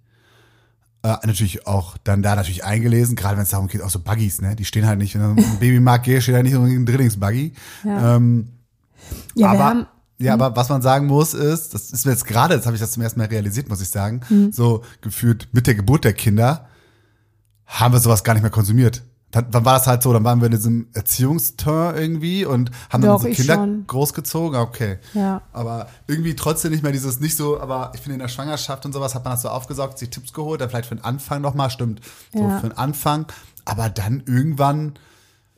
[1.04, 4.42] äh, natürlich auch dann da natürlich eingelesen, gerade wenn es darum geht, auch so Buggies,
[4.42, 4.56] ne?
[4.56, 7.54] Die stehen halt nicht, wenn du im Babymarkt gehst, steht halt nicht unbedingt ein Drillingsbuggy.
[7.84, 8.16] Ja.
[8.16, 8.48] Ähm,
[9.36, 9.86] Ja, wir aber, haben,
[10.20, 12.82] ja, aber was man sagen muss, ist, das ist mir jetzt gerade, das habe ich
[12.82, 14.52] das zum ersten Mal realisiert, muss ich sagen, Mhm.
[14.52, 16.68] so gefühlt mit der Geburt der Kinder
[17.66, 19.04] haben wir sowas gar nicht mehr konsumiert.
[19.30, 23.02] Dann, dann war das halt so, dann waren wir in diesem Erziehungsturn irgendwie und haben
[23.02, 23.84] dann Doch, unsere ich Kinder schon.
[23.86, 24.58] großgezogen.
[24.60, 25.00] Okay.
[25.14, 25.42] Ja.
[25.52, 28.94] Aber irgendwie trotzdem nicht mehr dieses nicht so, aber ich finde in der Schwangerschaft und
[28.94, 31.70] sowas hat man das so aufgesaugt, sich Tipps geholt, dann vielleicht für den Anfang nochmal,
[31.70, 32.00] stimmt.
[32.34, 32.60] So Ja.
[32.60, 33.26] für den Anfang.
[33.66, 34.94] Aber dann irgendwann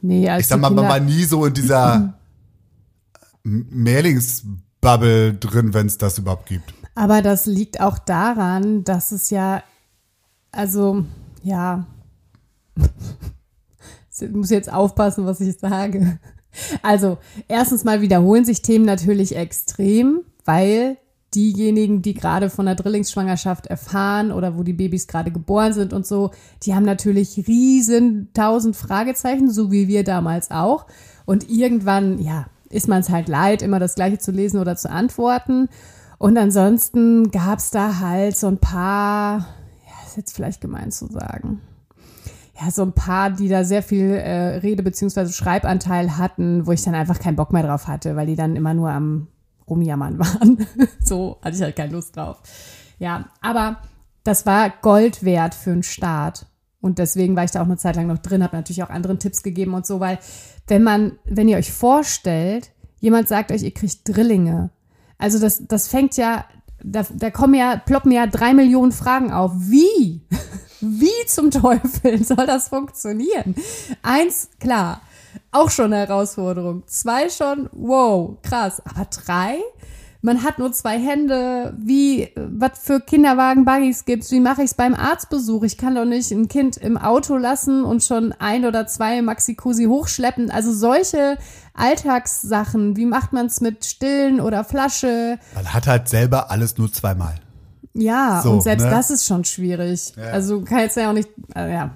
[0.02, 2.16] nee, ich sag mal, man war nie so in dieser
[3.70, 6.74] Mehrlingsbubble drin, wenn es das überhaupt gibt.
[6.96, 9.64] Aber das liegt auch daran, dass es ja,
[10.52, 11.06] also,
[11.44, 11.86] ja,
[14.20, 16.20] ich muss jetzt aufpassen, was ich sage.
[16.82, 20.98] Also, erstens mal wiederholen sich Themen natürlich extrem, weil
[21.36, 26.06] diejenigen, die gerade von der Drillingsschwangerschaft erfahren oder wo die Babys gerade geboren sind und
[26.06, 26.32] so,
[26.64, 30.88] die haben natürlich riesen tausend Fragezeichen, so wie wir damals auch.
[31.26, 34.90] Und irgendwann, ja, ist man es halt leid, immer das Gleiche zu lesen oder zu
[34.90, 35.70] antworten.
[36.18, 39.40] Und ansonsten gab es da halt so ein paar,
[39.86, 41.62] ja, ist jetzt vielleicht gemein zu sagen,
[42.62, 46.84] ja, so ein paar, die da sehr viel äh, Rede- beziehungsweise Schreibanteil hatten, wo ich
[46.84, 49.28] dann einfach keinen Bock mehr drauf hatte, weil die dann immer nur am
[49.70, 50.68] Rumjammern waren.
[51.04, 52.42] so hatte ich halt keine Lust drauf.
[52.98, 53.78] Ja, aber
[54.26, 56.48] das war Gold wert für einen Start.
[56.82, 59.20] Und deswegen war ich da auch eine Zeit lang noch drin, habe natürlich auch anderen
[59.20, 60.20] Tipps gegeben und so, weil
[60.68, 64.70] wenn man, wenn ihr euch vorstellt, jemand sagt euch, ihr kriegt Drillinge.
[65.18, 66.46] Also das, das fängt ja,
[66.82, 69.52] da, da kommen ja, ploppen ja drei Millionen Fragen auf.
[69.56, 70.22] Wie?
[70.80, 73.56] wie zum Teufel soll das funktionieren?
[74.02, 75.02] Eins, klar,
[75.52, 76.84] auch schon eine Herausforderung.
[76.88, 78.82] Zwei schon, wow, krass.
[78.86, 79.58] Aber drei?
[80.22, 81.74] Man hat nur zwei Hände.
[81.80, 84.32] Wie, was für Kinderwagen, Buggies gibt's?
[84.32, 85.64] Wie mache ich's beim Arztbesuch?
[85.64, 89.86] Ich kann doch nicht ein Kind im Auto lassen und schon ein oder zwei Maxi-Cosi
[89.86, 90.52] hochschleppen.
[90.52, 91.38] Also solche
[91.74, 92.98] Alltagssachen.
[92.98, 95.40] Wie macht man's mit Stillen oder Flasche?
[95.56, 97.36] Man hat halt selber alles nur zweimal.
[97.94, 98.90] Ja, So, und selbst ne?
[98.92, 100.14] das ist schon schwierig.
[100.18, 100.26] Ja.
[100.26, 101.92] Also kann jetzt ja auch nicht, äh, ja.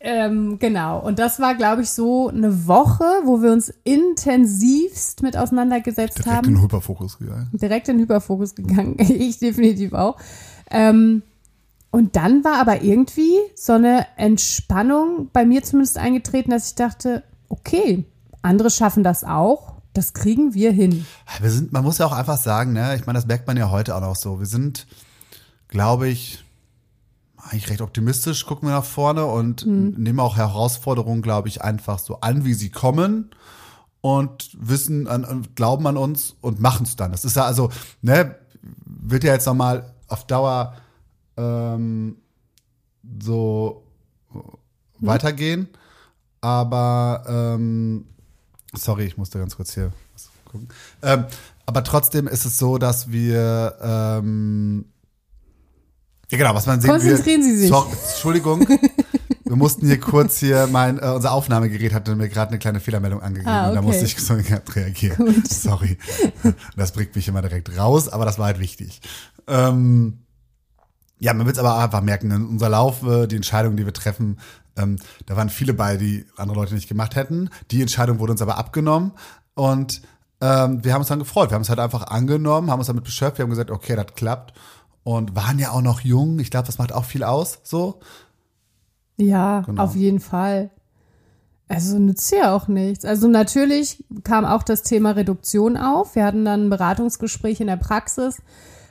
[0.00, 1.00] Ähm, genau.
[1.00, 6.30] Und das war, glaube ich, so eine Woche, wo wir uns intensivst mit auseinandergesetzt Direkt
[6.30, 6.48] haben.
[6.48, 7.48] in den Hyperfokus gegangen.
[7.52, 8.96] Direkt in den Hyperfokus gegangen.
[8.98, 10.16] ich definitiv auch.
[10.70, 11.22] Ähm,
[11.90, 17.24] und dann war aber irgendwie so eine Entspannung bei mir zumindest eingetreten, dass ich dachte,
[17.48, 18.04] okay,
[18.42, 19.74] andere schaffen das auch.
[19.94, 21.06] Das kriegen wir hin.
[21.40, 23.70] Wir sind, man muss ja auch einfach sagen, ne, ich meine, das merkt man ja
[23.70, 24.38] heute auch noch so.
[24.38, 24.86] Wir sind,
[25.68, 26.44] glaube ich,
[27.42, 32.20] eigentlich recht optimistisch, gucken wir nach vorne und nehmen auch Herausforderungen, glaube ich, einfach so
[32.20, 33.30] an, wie sie kommen
[34.00, 37.12] und wissen an, und glauben an uns und machen es dann.
[37.12, 37.70] Das ist ja also,
[38.02, 38.36] ne,
[38.84, 40.74] wird ja jetzt nochmal auf Dauer
[41.36, 42.16] ähm,
[43.20, 43.84] so
[44.98, 45.68] weitergehen,
[46.40, 48.06] aber ähm,
[48.74, 49.92] sorry, ich musste ganz kurz hier
[50.44, 50.68] gucken.
[51.02, 51.24] Ähm,
[51.66, 54.86] aber trotzdem ist es so, dass wir ähm,
[56.30, 57.68] ja genau, was man sehen Konzentrieren wir, Sie sich.
[57.68, 58.66] Sorry, Entschuldigung.
[59.44, 63.22] wir mussten hier kurz hier mein äh, unser Aufnahmegerät hatte mir gerade eine kleine Fehlermeldung
[63.22, 63.86] angegeben Ah, und da okay.
[63.88, 64.34] musste ich so
[64.74, 65.16] reagieren.
[65.16, 65.48] Gut.
[65.48, 65.98] Sorry.
[66.76, 69.00] Das bringt mich immer direkt raus, aber das war halt wichtig.
[69.46, 70.18] Ähm,
[71.18, 73.92] ja, man wird es aber einfach merken, in unser Lauf, äh, die Entscheidungen, die wir
[73.94, 74.38] treffen,
[74.76, 77.50] ähm, da waren viele bei, die andere Leute nicht gemacht hätten.
[77.70, 79.12] Die Entscheidung wurde uns aber abgenommen
[79.54, 80.02] und
[80.40, 81.50] ähm, wir haben uns dann gefreut.
[81.50, 84.14] Wir haben es halt einfach angenommen, haben uns damit beschäftigt, wir haben gesagt, okay, das
[84.14, 84.52] klappt
[85.16, 86.38] und waren ja auch noch jung.
[86.38, 88.00] Ich glaube, das macht auch viel aus, so.
[89.16, 89.82] Ja, Genau.
[89.82, 90.68] auf jeden Fall.
[91.66, 93.06] Also nützt ja auch nichts.
[93.06, 96.14] Also natürlich kam auch das Thema Reduktion auf.
[96.14, 98.42] Wir hatten dann ein Beratungsgespräch in der Praxis.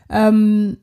[0.10, 0.77] Ähm,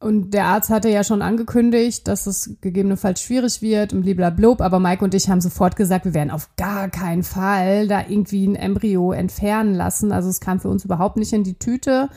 [0.00, 4.60] und der Arzt hatte ja schon angekündigt, dass es gegebenenfalls schwierig wird und bliblablub.
[4.60, 8.46] Aber Mike und ich haben sofort gesagt, wir werden auf gar keinen Fall da irgendwie
[8.48, 10.10] ein Embryo entfernen lassen.
[10.10, 12.08] Also es kam für uns überhaupt nicht in die Tüte.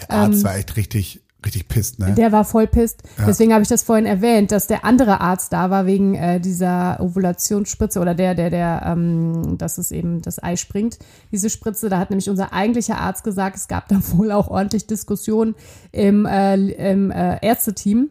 [0.00, 2.14] Der Arzt war echt richtig, richtig pisst, ne?
[2.14, 3.02] Der war voll pisst.
[3.26, 6.98] Deswegen habe ich das vorhin erwähnt, dass der andere Arzt da war wegen äh, dieser
[7.00, 10.98] Ovulationsspritze oder der, der, der, ähm, dass es eben das Ei springt.
[11.32, 14.86] Diese Spritze, da hat nämlich unser eigentlicher Arzt gesagt, es gab da wohl auch ordentlich
[14.86, 15.54] Diskussionen
[15.92, 18.10] im, äh, im äh, Ärzteteam.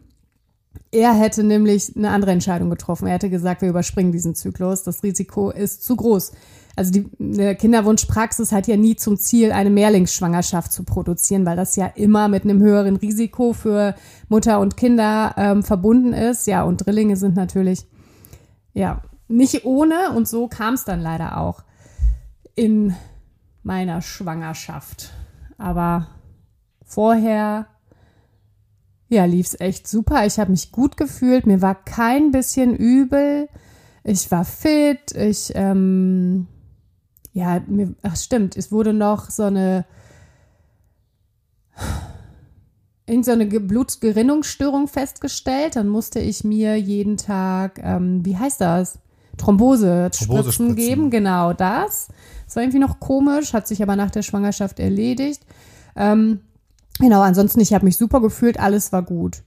[0.90, 3.08] Er hätte nämlich eine andere Entscheidung getroffen.
[3.08, 4.84] Er hätte gesagt, wir überspringen diesen Zyklus.
[4.84, 6.32] Das Risiko ist zu groß.
[6.76, 11.76] Also die eine Kinderwunschpraxis hat ja nie zum Ziel, eine Mehrlingsschwangerschaft zu produzieren, weil das
[11.76, 13.94] ja immer mit einem höheren Risiko für
[14.28, 16.46] Mutter und Kinder ähm, verbunden ist.
[16.46, 17.86] Ja, und Drillinge sind natürlich
[18.72, 20.10] ja nicht ohne.
[20.16, 21.62] Und so kam es dann leider auch
[22.56, 22.94] in
[23.62, 25.10] meiner Schwangerschaft.
[25.56, 26.08] Aber
[26.84, 27.66] vorher
[29.08, 30.26] ja, lief's echt super.
[30.26, 31.46] Ich habe mich gut gefühlt.
[31.46, 33.48] Mir war kein bisschen übel.
[34.02, 35.12] Ich war fit.
[35.14, 36.48] Ich, ähm,
[37.34, 39.84] ja, mir, ach stimmt, es wurde noch so eine,
[43.06, 45.76] irgend so eine Ge- Blutgerinnungsstörung festgestellt.
[45.76, 48.98] Dann musste ich mir jeden Tag, ähm, wie heißt das?
[49.36, 50.76] Thrombose-Spritzen Thrombosespritzen.
[50.76, 52.08] geben, genau das.
[52.46, 55.42] Das war irgendwie noch komisch, hat sich aber nach der Schwangerschaft erledigt.
[55.96, 56.40] Ähm,
[57.00, 59.42] Genau, ansonsten, ich habe mich super gefühlt, alles war gut.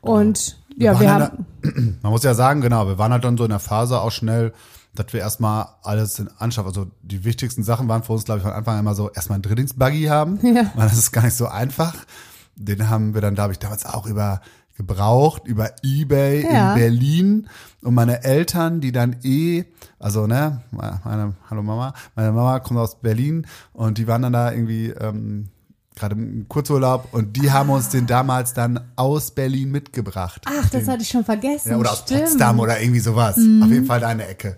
[0.00, 1.46] Und ja, waren wir ja haben,
[2.02, 4.52] Man muss ja sagen, genau, wir waren halt dann so in der Phase auch schnell,
[4.94, 8.44] dass wir erstmal alles in Anschaff, also die wichtigsten Sachen waren für uns, glaube ich,
[8.44, 10.38] von Anfang an immer so, erstmal einen Drillingsbuggy haben.
[10.42, 10.70] Ja.
[10.74, 11.94] Weil das ist gar nicht so einfach.
[12.56, 14.40] Den haben wir dann, glaube ich, damals auch über
[14.76, 16.72] gebraucht, über Ebay Ja.
[16.72, 17.48] in Berlin.
[17.82, 19.64] Und meine Eltern, die dann eh,
[19.98, 24.50] also ne, meine, hallo Mama, meine Mama kommt aus Berlin und die waren dann da
[24.52, 25.48] irgendwie ähm,
[26.00, 30.42] gerade im Kurzurlaub und die haben uns den damals dann aus Berlin mitgebracht.
[30.46, 31.70] ach, das den, hatte ich schon vergessen.
[31.70, 32.20] ja, oder aus stimmt.
[32.20, 32.24] Mhm.
[32.24, 33.36] Potsdam oder irgendwie sowas.
[33.36, 34.56] Auf jeden Fall deine Ecke.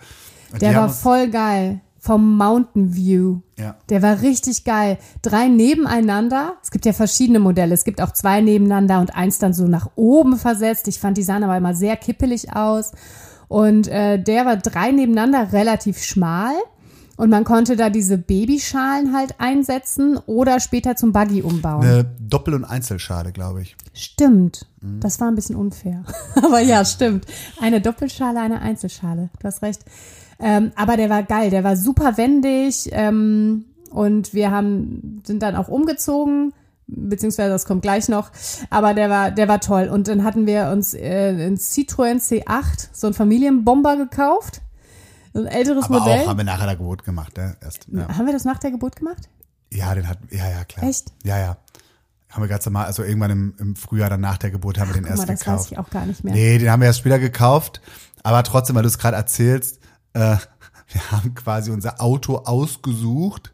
[0.52, 1.80] Und Der war voll geil.
[1.98, 3.38] Vom Mountain View.
[3.56, 3.76] Ja.
[3.88, 4.98] Der war richtig geil.
[5.22, 6.54] Drei nebeneinander.
[6.60, 7.74] Es gibt ja verschiedene Modelle.
[7.74, 10.88] Es gibt auch zwei nebeneinander und eins dann so nach oben versetzt.
[10.88, 12.90] Ich fand, die sahen aber immer sehr kippelig aus.
[13.46, 16.54] Und äh, der war drei nebeneinander, relativ schmal.
[17.22, 21.84] Und man konnte da diese Babyschalen halt einsetzen oder später zum Buggy umbauen.
[21.84, 23.76] eine Doppel- und Einzelschale, glaube ich.
[23.94, 24.66] Stimmt.
[24.80, 24.98] Mhm.
[24.98, 26.02] Das war ein bisschen unfair.
[26.34, 27.26] aber ja, stimmt.
[27.60, 29.30] Eine Doppelschale, eine Einzelschale.
[29.38, 29.84] Du hast recht.
[30.40, 31.50] Ähm, aber der war geil.
[31.50, 32.88] Der war super wendig.
[32.90, 36.52] Ähm, und wir haben, sind dann auch umgezogen.
[36.88, 38.32] beziehungsweise das kommt gleich noch,
[38.68, 39.88] aber der war, der war toll.
[39.92, 44.60] Und dann hatten wir uns äh, ein Citroën C8, so ein Familienbomber gekauft.
[45.32, 46.20] So ein älteres Aber Modell.
[46.20, 47.56] auch haben wir nachher der Geburt gemacht, ne?
[47.60, 48.08] Erst, ja.
[48.08, 49.28] Haben wir das nach der Geburt gemacht?
[49.72, 50.86] ja, den hat, ja, ja, klar.
[50.86, 51.12] Echt?
[51.24, 51.56] Ja, ja.
[52.28, 54.94] Haben wir ganz normal, also irgendwann im, im Frühjahr dann nach der Geburt haben wir
[54.94, 55.72] den erst mal, das weiß gekauft.
[55.72, 56.34] ich auch gar nicht mehr.
[56.34, 57.80] Nee, den haben wir erst später gekauft.
[58.22, 59.80] Aber trotzdem, weil du es gerade erzählst,
[60.12, 60.36] äh,
[60.92, 63.52] wir haben quasi unser Auto ausgesucht,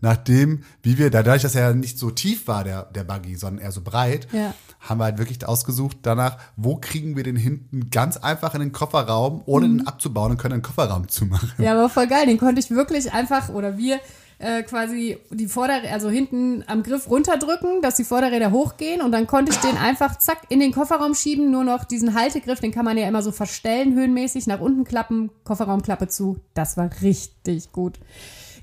[0.00, 3.64] nachdem, wie wir, dadurch, dass er ja nicht so tief war, der, der Buggy, sondern
[3.64, 4.52] eher so breit, Ja.
[4.80, 8.72] Haben wir halt wirklich ausgesucht danach, wo kriegen wir den hinten ganz einfach in den
[8.72, 9.78] Kofferraum, ohne Mhm.
[9.78, 11.52] den abzubauen und können den Kofferraum zumachen.
[11.58, 12.26] Ja, aber voll geil.
[12.26, 14.00] Den konnte ich wirklich einfach, oder wir,
[14.40, 19.26] äh, quasi die Vorder-, also hinten am Griff runterdrücken, dass die Vorderräder hochgehen und dann
[19.26, 22.84] konnte ich den einfach zack in den Kofferraum schieben, nur noch diesen Haltegriff, den kann
[22.84, 26.38] man ja immer so verstellen, höhenmäßig, nach unten klappen, Kofferraumklappe zu.
[26.54, 27.98] Das war richtig gut.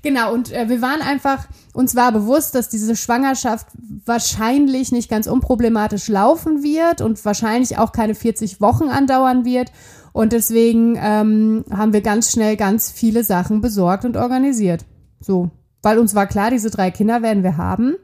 [0.06, 3.66] Genau, und äh, wir waren einfach, uns war bewusst, dass diese Schwangerschaft
[4.04, 9.72] wahrscheinlich nicht ganz unproblematisch laufen wird und wahrscheinlich auch keine 40 Wochen andauern wird.
[10.12, 14.84] Und deswegen ähm, haben wir ganz schnell ganz viele Sachen besorgt und organisiert.
[15.18, 15.50] So,
[15.82, 17.96] weil uns war klar, diese drei Kinder werden wir haben.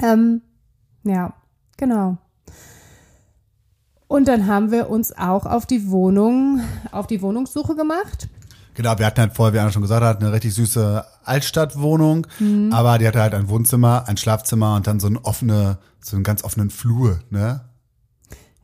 [0.00, 0.42] Ähm,
[1.02, 1.34] ja,
[1.76, 2.18] genau.
[4.06, 6.60] Und dann haben wir uns auch auf die Wohnung,
[6.92, 8.28] auf die Wohnungssuche gemacht.
[8.74, 12.72] Genau, wir hatten halt vorher, wie Anna schon gesagt hat, eine richtig süße Altstadtwohnung, Mhm.
[12.72, 16.24] aber die hatte halt ein Wohnzimmer, ein Schlafzimmer und dann so einen offene, so einen
[16.24, 17.60] ganz offenen Flur, ne?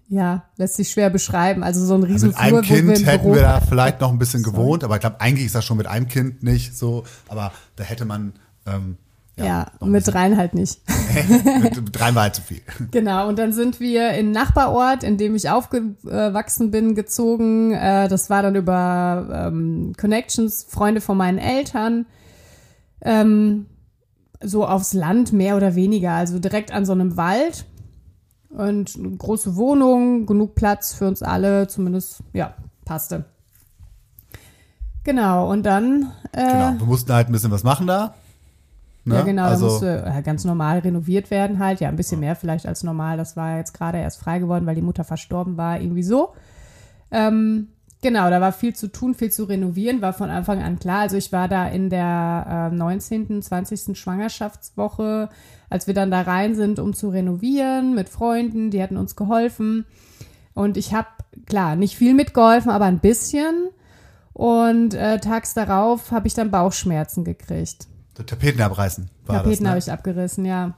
[0.09, 1.63] Ja, lässt sich schwer beschreiben.
[1.63, 3.61] Also so ein Also riesen mit einem Flur, wir Kind im hätten Büro wir da
[3.61, 6.43] vielleicht noch ein bisschen gewohnt, aber ich glaube, eigentlich ist das schon mit einem Kind
[6.43, 8.33] nicht so, aber da hätte man,
[8.67, 8.97] ähm,
[9.45, 10.80] Ja, ein mit rein halt nicht.
[11.62, 12.61] mit, dreien war halt zu viel.
[12.91, 17.72] Genau, und dann sind wir in Nachbarort, in dem ich aufgewachsen bin, gezogen.
[17.72, 22.07] Äh, Das war dann über ähm, Connections, Freunde von meinen Eltern.
[23.03, 23.66] Ähm,
[24.43, 26.12] so aufs Land, mehr oder weniger.
[26.12, 27.66] Also direkt an so einem Wald.
[28.51, 33.24] Und eine große Wohnung, genug Platz für uns alle, zumindest, ja, passte.
[35.05, 38.14] Genau, und dann äh, Genau, wir mussten halt ein bisschen was machen da.
[39.05, 39.15] Ne?
[39.15, 41.81] Ja, genau, also, da musste äh, ganz normal renoviert werden halt.
[41.81, 43.17] Ja, ein bisschen mehr vielleicht als normal.
[43.17, 46.35] Das war jetzt gerade erst frei geworden, weil die Mutter verstorben war, irgendwie so.
[47.11, 47.69] Ähm,
[48.03, 51.01] genau, da war viel zu tun, viel zu renovieren, war von Anfang an klar.
[51.01, 53.99] Also ich war da in der äh, 19., 20.
[53.99, 55.31] Schwangerschaftswoche,
[55.71, 59.87] als wir dann da rein sind, um zu renovieren mit Freunden, die hatten uns geholfen.
[60.53, 61.09] Und ich habe,
[61.47, 63.69] klar, nicht viel mitgeholfen, aber ein bisschen.
[64.35, 67.87] Und äh, tags darauf habe ich dann Bauchschmerzen gekriegt.
[68.21, 69.71] So Tapeten abreißen war Tapeten ne?
[69.71, 70.75] habe ich abgerissen, ja.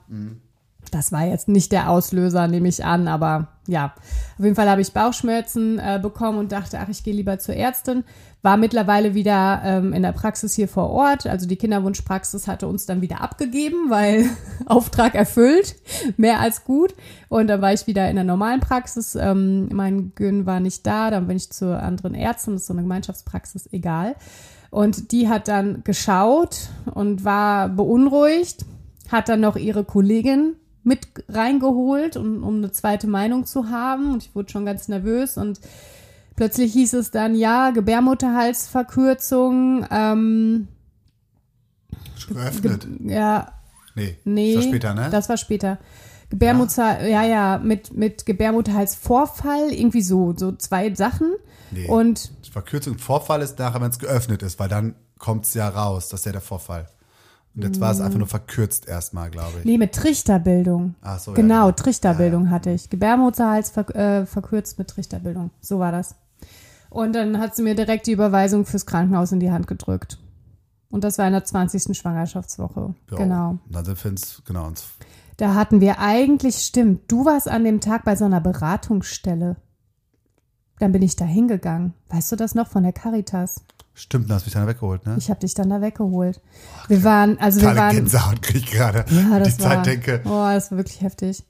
[0.91, 3.93] Das war jetzt nicht der Auslöser, nehme ich an, aber ja.
[4.37, 7.55] Auf jeden Fall habe ich Bauchschmerzen äh, bekommen und dachte, ach, ich gehe lieber zur
[7.55, 8.03] Ärztin.
[8.41, 11.25] War mittlerweile wieder ähm, in der Praxis hier vor Ort.
[11.27, 14.29] Also die Kinderwunschpraxis hatte uns dann wieder abgegeben, weil
[14.65, 15.75] Auftrag erfüllt,
[16.17, 16.93] mehr als gut.
[17.29, 19.15] Und dann war ich wieder in der normalen Praxis.
[19.15, 22.73] Ähm, mein Gyn war nicht da, dann bin ich zur anderen Ärztin, das ist so
[22.73, 24.15] eine Gemeinschaftspraxis, egal.
[24.73, 28.65] Und die hat dann geschaut und war beunruhigt,
[29.11, 34.13] hat dann noch ihre Kollegin mit reingeholt, um, um eine zweite Meinung zu haben.
[34.13, 35.59] Und ich wurde schon ganz nervös und
[36.35, 40.67] plötzlich hieß es dann, ja, Gebärmutterhalsverkürzung, ähm,
[42.15, 42.87] Schon geöffnet.
[43.05, 43.53] ja,
[43.93, 44.55] Nee, nee.
[44.55, 45.09] das war später, ne?
[45.11, 45.77] Das war später.
[46.31, 51.35] Gebärmutter, ja, ja, mit, mit Gebärmutterhalsvorfall, irgendwie so, so zwei Sachen.
[51.69, 51.87] Nee.
[51.87, 56.09] Und Verkürzung Vorfall ist nachher, wenn es geöffnet ist, weil dann kommt es ja raus.
[56.09, 56.87] Das ist ja der Vorfall.
[57.55, 59.65] Und jetzt war es einfach nur verkürzt erstmal, glaube ich.
[59.65, 60.95] Nee, mit Trichterbildung.
[61.01, 61.71] Ach so, ja, genau, genau.
[61.71, 62.89] Trichterbildung hatte ich.
[62.89, 65.51] Gebärmutterhals ver äh, verkürzt mit Trichterbildung.
[65.61, 66.15] So war das.
[66.89, 70.19] Und dann hat sie mir direkt die Überweisung fürs Krankenhaus in die Hand gedrückt.
[70.89, 71.97] Und das war in der 20.
[71.97, 72.93] Schwangerschaftswoche.
[73.11, 73.49] Ja, Genau.
[73.49, 74.85] Und dann sind wir ins, genau, ins,
[75.37, 79.57] Da hatten wir eigentlich, stimmt, du warst an dem Tag bei so einer Beratungsstelle.
[80.79, 81.93] Dann bin ich da hingegangen.
[82.09, 83.63] Weißt du das noch von der Caritas?
[83.93, 85.15] stimmt, da hast du mich dann weggeholt, ne?
[85.17, 86.41] Ich habe dich dann da weggeholt.
[86.87, 87.95] Wir waren, also wir waren.
[87.95, 89.05] Gänsehaut krieg ich gerade.
[89.09, 90.21] Ja, die das Zeit war, denke.
[90.25, 91.43] Oh, das war wirklich heftig.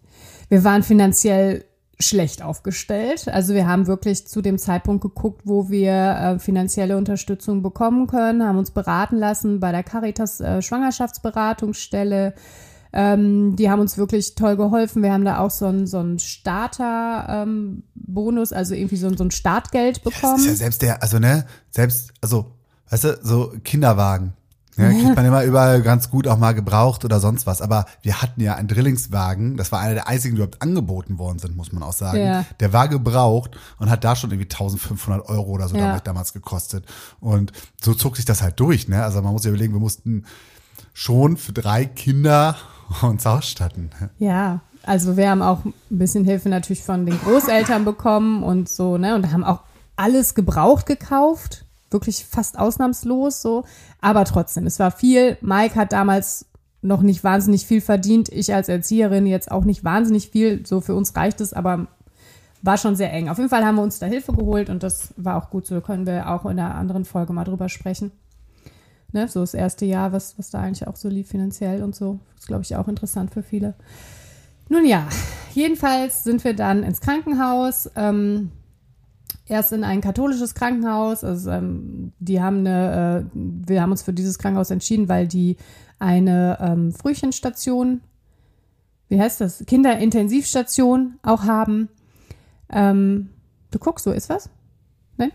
[0.50, 1.66] Wir waren finanziell
[2.00, 3.28] schlecht aufgestellt.
[3.30, 8.44] Also wir haben wirklich zu dem Zeitpunkt geguckt, wo wir äh, finanzielle Unterstützung bekommen können,
[8.44, 12.34] haben uns beraten lassen bei der Caritas äh, Schwangerschaftsberatungsstelle.
[12.94, 15.02] Ähm, die haben uns wirklich toll geholfen.
[15.02, 19.32] Wir haben da auch so einen so einen Starter-Bonus, also irgendwie so, ein- so ein
[19.32, 20.38] Startgeld bekommen.
[20.40, 22.52] ist ja selbst der, also ne, selbst, also,
[22.90, 24.34] weißt du, so Kinderwagen.
[24.76, 27.62] Ja, kriegt man immer überall ganz gut auch mal gebraucht oder sonst was.
[27.62, 31.38] Aber wir hatten ja einen Drillingswagen, das war einer der einzigen, die überhaupt angeboten worden
[31.38, 32.18] sind, muss man auch sagen.
[32.18, 32.44] Ja.
[32.60, 35.82] Der war gebraucht und hat da schon irgendwie 1500 Euro oder so Ja.
[35.86, 36.86] damals, damals gekostet.
[37.20, 37.52] Und
[37.84, 39.04] so zog sich das halt durch, ne?
[39.04, 40.26] Also man muss ja überlegen, wir mussten
[40.92, 42.56] schon für drei Kinder
[43.02, 43.92] uns ausstatten.
[44.20, 48.98] Ja, also wir haben auch ein bisschen Hilfe natürlich von den Großeltern bekommen und so,
[48.98, 49.16] ne?
[49.16, 49.62] Und haben auch
[49.96, 51.66] alles gebraucht gekauft.
[51.90, 53.66] Wirklich fast ausnahmslos so.
[54.02, 55.38] Aber trotzdem, es war viel.
[55.42, 56.48] Mike hat damals
[56.82, 58.30] noch nicht wahnsinnig viel verdient.
[58.30, 60.66] Ich als Erzieherin jetzt auch nicht wahnsinnig viel.
[60.66, 61.88] So für uns reicht es, aber
[62.62, 63.30] war schon sehr eng.
[63.30, 65.80] Auf jeden Fall haben wir uns da Hilfe geholt und das war auch gut so.
[65.82, 68.12] Können wir auch in einer anderen Folge mal drüber sprechen.
[69.14, 72.20] Ne, so das erste Jahr, was, was da eigentlich auch so lief finanziell und so.
[72.38, 73.76] Ist, glaube ich, auch interessant für viele.
[74.70, 75.08] Nun ja,
[75.54, 77.92] jedenfalls sind wir dann ins Krankenhaus.
[77.96, 78.52] Ähm,
[79.46, 81.24] erst in ein katholisches Krankenhaus.
[81.24, 85.58] Also ähm, die haben eine, äh, wir haben uns für dieses Krankenhaus entschieden, weil die
[86.00, 88.02] eine ähm, Frühchenstation,
[89.10, 91.90] wie heißt das, Kinderintensivstation auch haben.
[92.70, 93.30] Ähm,
[93.72, 94.50] du guckst, so ist was?
[95.18, 95.32] Nein?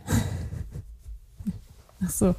[2.04, 2.34] Ach so.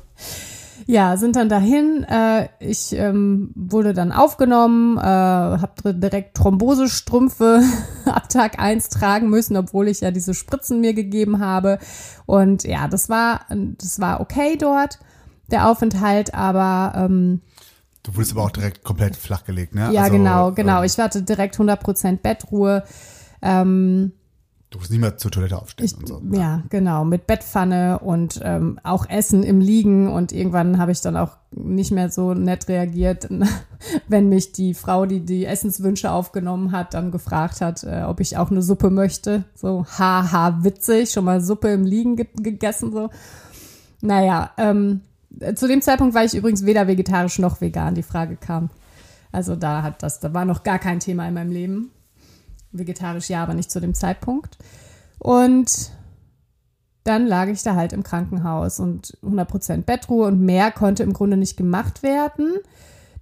[0.91, 2.03] Ja, sind dann dahin.
[2.03, 7.61] Äh, ich ähm, wurde dann aufgenommen, äh, habe direkt Thrombosestrümpfe
[8.05, 11.77] ab Tag eins tragen müssen, obwohl ich ja diese Spritzen mir gegeben habe.
[12.25, 14.97] Und ja, das war, das war okay dort,
[15.51, 17.41] der Aufenthalt, aber ähm,
[18.01, 19.93] Du wurdest aber auch direkt komplett flachgelegt, ne?
[19.93, 20.79] ja, Also, genau, genau.
[20.79, 22.83] ähm, Ich hatte direkt 100% Bettruhe.
[23.43, 24.13] Ähm,
[24.69, 26.21] Du musst nicht mehr zur Toilette aufstehen Ich, und so.
[26.31, 31.17] ja, genau, mit Bettpfanne und ähm, auch Essen im Liegen und irgendwann habe ich dann
[31.17, 33.27] auch nicht mehr so nett reagiert,
[34.07, 38.37] wenn mich die Frau, die die Essenswünsche aufgenommen hat, dann gefragt hat, äh, ob ich
[38.37, 39.43] auch eine Suppe möchte.
[39.55, 43.09] So, haha, witzig, schon mal Suppe im Liegen ge gegessen, so.
[44.01, 45.01] Naja, ähm,
[45.55, 48.69] zu dem Zeitpunkt war ich übrigens weder vegetarisch noch vegan, die Frage kam.
[49.31, 51.91] Also da hat das, da war noch gar kein Thema in meinem Leben.
[52.71, 54.57] Vegetarisch ja, aber nicht zu dem Zeitpunkt.
[55.17, 55.91] Und
[57.03, 61.37] dann lag ich da halt im Krankenhaus und 100% Bettruhe und mehr konnte im Grunde
[61.37, 62.55] nicht gemacht werden.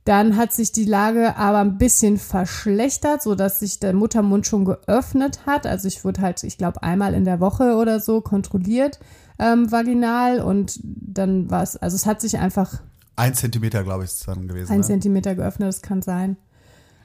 [0.03, 5.45] Dann hat sich die Lage aber ein bisschen verschlechtert, sodass sich der Muttermund schon geöffnet
[5.45, 5.65] hat.
[5.65, 8.99] Also ich wurde halt, ich glaube, einmal in der Woche oder so kontrolliert
[9.39, 12.81] ähm, vaginal und dann war es, also es hat sich einfach
[13.15, 14.71] Ein Zentimeter, glaube ich, ist es dann gewesen.
[14.71, 14.85] ein ne?
[14.85, 16.37] Zentimeter geöffnet, das kann sein.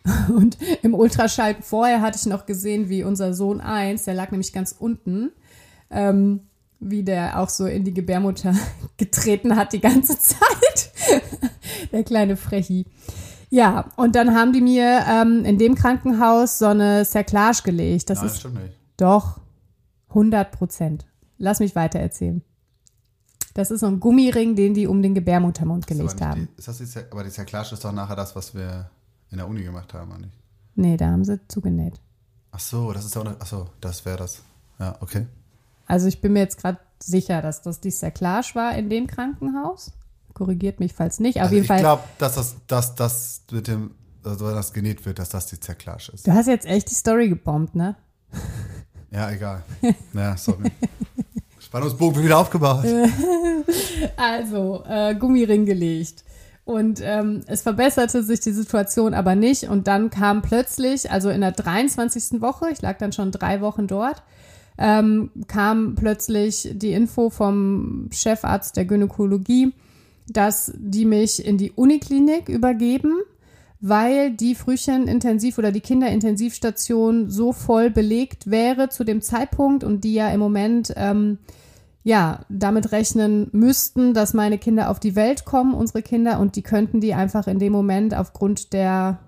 [0.28, 4.52] Und im Ultraschall vorher hatte ich noch gesehen, wie unser Sohn 1, der lag nämlich
[4.52, 5.30] ganz unten,
[5.90, 6.40] ähm,
[6.80, 8.54] wie der auch so in die Gebärmutter
[8.96, 10.92] getreten hat die ganze Zeit.
[11.92, 12.86] der kleine Frechi.
[13.50, 18.08] Ja, und dann haben die mir ähm, in dem Krankenhaus so eine Cerclage gelegt.
[18.08, 18.74] Das Nein, ist stimmt nicht.
[18.96, 19.40] doch
[20.08, 21.06] 100 Prozent.
[21.38, 22.42] Lass mich weiter erzählen.
[23.54, 26.48] Das ist so ein Gummiring, den die um den Gebärmuttermund gelegt haben.
[26.56, 28.90] Die, ist das die, aber die Zerklage ist doch nachher das, was wir
[29.32, 30.32] in der Uni gemacht haben, oder nicht?
[30.74, 32.00] Nee, da haben sie zugenäht.
[32.52, 34.42] Ach so, das ist doch, ach so, das wäre das.
[34.78, 35.26] Ja, okay.
[35.86, 39.92] Also ich bin mir jetzt gerade sicher, dass das die Cerclage war in dem Krankenhaus.
[40.34, 41.36] Korrigiert mich, falls nicht.
[41.38, 41.80] Auf Also jeden ich Fall.
[41.80, 43.90] glaube, dass das, dass das mit dem,
[44.24, 46.26] also wenn das genäht wird, dass das die Zerklage ist.
[46.26, 47.96] du hast jetzt echt die Story gebombt, ne?
[49.10, 49.62] Ja, egal.
[50.14, 50.72] Ja, sorry.
[51.58, 52.86] Spannungsbogen wird wieder aufgebaut.
[54.16, 56.24] Also, äh, Gummiring gelegt.
[56.64, 59.64] Und ähm, es verbesserte sich die Situation aber nicht.
[59.64, 62.40] Und dann kam plötzlich, also in der 23.
[62.40, 64.22] Woche, ich lag dann schon drei Wochen dort,
[64.78, 69.72] ähm, kam plötzlich die Info vom Chefarzt der Gynäkologie,
[70.28, 73.18] dass die mich in die Uniklinik übergeben,
[73.80, 80.14] weil die Frühchenintensiv- oder die Kinderintensivstation so voll belegt wäre zu dem Zeitpunkt und die
[80.14, 81.38] ja im Moment ähm,
[82.04, 86.62] ja, damit rechnen müssten, dass meine Kinder auf die Welt kommen, unsere Kinder, und die
[86.62, 89.20] könnten die einfach in dem Moment aufgrund der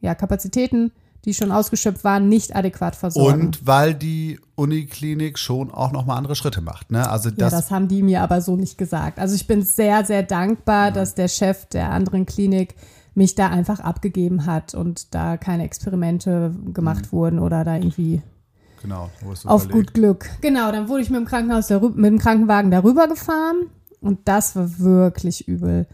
[0.00, 0.92] ja, Kapazitäten,
[1.24, 3.46] die schon ausgeschöpft waren, nicht adäquat versorgen.
[3.46, 6.92] Und weil die Uniklinik schon auch nochmal andere Schritte macht.
[6.92, 7.08] Ne?
[7.10, 9.18] Also ja, das, das haben die mir aber so nicht gesagt.
[9.18, 12.76] Also ich bin sehr, sehr dankbar, dass der Chef der anderen Klinik
[13.14, 18.22] mich da einfach abgegeben hat und da keine Experimente gemacht wurden oder da irgendwie
[18.82, 19.72] genau, wo auf verlegt.
[19.72, 20.30] gut Glück.
[20.40, 23.66] Genau, dann wurde ich mit dem Krankenhaus darüber, mit dem Krankenwagen darüber gefahren
[24.00, 25.86] und das war wirklich übel.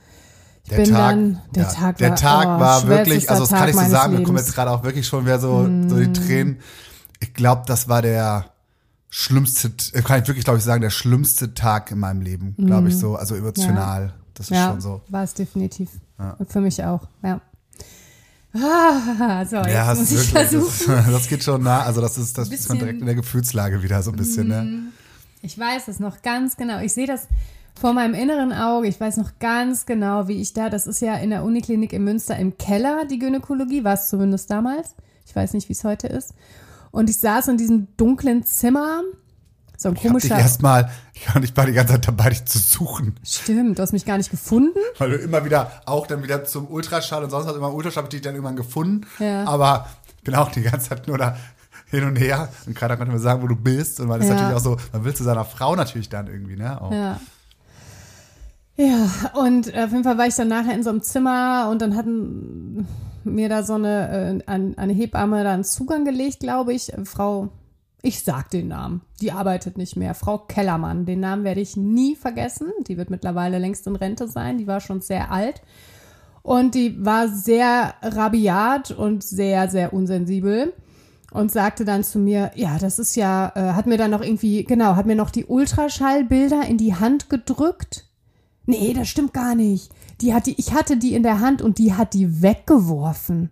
[0.64, 3.42] Ich Der bin Tag, dann, der ja, Tag der war, Tag oh, war wirklich, also
[3.42, 4.32] das kann Tag ich so sagen, kommen Lebens.
[4.32, 4.36] Mm.
[4.46, 6.58] jetzt gerade auch wirklich schon wieder so, so die Tränen.
[7.20, 8.46] Ich glaube, das war der
[9.10, 12.88] schlimmste, äh, kann ich wirklich, glaube ich, sagen, der schlimmste Tag in meinem Leben, glaube
[12.88, 14.14] ich so, also emotional.
[14.34, 14.54] Das ist Mm.
[14.54, 15.02] ja, schon so.
[15.08, 15.90] war es definitiv.
[16.18, 16.36] Ja.
[16.48, 17.40] Für mich auch, ja.
[18.54, 20.94] Ah, so, jetzt Ja, muss ich wirklich, versuchen.
[20.94, 23.14] das, das geht schon nah, also das ist, das ist man Bisschen- direkt in der
[23.16, 24.92] Gefühlslage wieder so ein bisschen, ne?
[25.42, 26.80] Ich weiß es noch ganz genau.
[26.80, 27.26] Ich sehe das
[27.78, 28.86] vor meinem inneren Auge.
[28.88, 32.04] Ich weiß noch ganz genau, wie ich da, das ist ja in der Uniklinik in
[32.04, 34.94] Münster im Keller, die Gynäkologie, war es zumindest damals.
[35.26, 36.32] Ich weiß nicht, wie es heute ist.
[36.92, 39.02] Und ich saß in diesem dunklen Zimmer,
[39.84, 40.38] So ein Ich hab dich komischer.
[40.38, 43.16] erstmal, ich war nicht bei die ganze Zeit dabei, dich zu suchen.
[43.22, 44.78] Stimmt, du hast mich gar nicht gefunden.
[44.96, 48.12] Weil du immer wieder, auch dann wieder zum Ultraschall und sonst was immer Ultraschall, hab
[48.12, 49.06] ich dich dann irgendwann gefunden.
[49.18, 49.44] Ja.
[49.44, 51.36] Aber ich bin auch die ganze Zeit nur da
[51.90, 54.00] hin und her und keiner konnte mir sagen, wo du bist.
[54.00, 54.34] Und man ist Ja.
[54.34, 56.80] natürlich auch so, man will zu seiner Frau natürlich dann irgendwie, ne?
[56.80, 56.90] Auch.
[56.90, 57.20] Ja.
[58.76, 61.94] Ja, und auf jeden Fall war ich dann nachher in so einem Zimmer und dann
[61.94, 62.88] hatten
[63.22, 66.92] mir da so eine, äh, ein- eine Hebamme da einen Zugang gelegt, glaube ich.
[67.04, 67.50] Frau,
[68.04, 70.14] ich sag den Namen, die arbeitet nicht mehr.
[70.14, 72.70] Frau Kellermann, den Namen werde ich nie vergessen.
[72.86, 74.58] Die wird mittlerweile längst in Rente sein.
[74.58, 75.62] Die war schon sehr alt.
[76.42, 80.74] Und die war sehr rabiat und sehr, sehr unsensibel
[81.32, 84.64] und sagte dann zu mir, ja, das ist ja, äh, hat mir dann noch irgendwie,
[84.64, 88.06] genau, hat mir noch die Ultraschallbilder in die Hand gedrückt.
[88.66, 89.90] Nee, das stimmt gar nicht.
[90.20, 93.50] Die hat die, ich hatte die in der Hand und die hat die weggeworfen.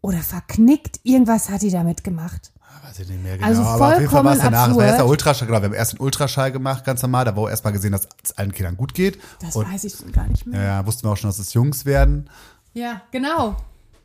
[0.00, 1.00] Oder verknickt.
[1.02, 2.52] Irgendwas hat die damit gemacht.
[2.82, 3.48] Weiß ich nicht mehr genau.
[3.48, 4.70] Also aber auf jeden Fall war es vollkommen danach.
[4.70, 5.06] Es war erst der.
[5.06, 5.60] Ultraschall, genau.
[5.60, 7.24] Wir haben erst den Ultraschall gemacht, ganz normal.
[7.24, 9.18] Da wurde erstmal gesehen, dass es allen Kindern gut geht.
[9.40, 10.62] Das und weiß ich gar nicht mehr.
[10.62, 12.28] ja, wussten wir auch schon, dass es Jungs werden.
[12.74, 13.56] Ja, genau.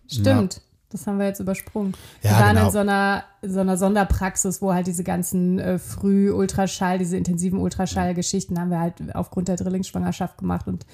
[0.07, 0.61] Stimmt.
[0.93, 1.93] Das haben wir jetzt übersprungen.
[2.21, 2.67] Ja, wir waren genau.
[2.67, 8.59] in so einer, so einer Sonderpraxis, wo halt diese ganzen äh, Früh-Ultraschall, diese intensiven Ultraschall-Geschichten
[8.59, 10.85] haben wir halt aufgrund der Drillingsschwangerschaft gemacht und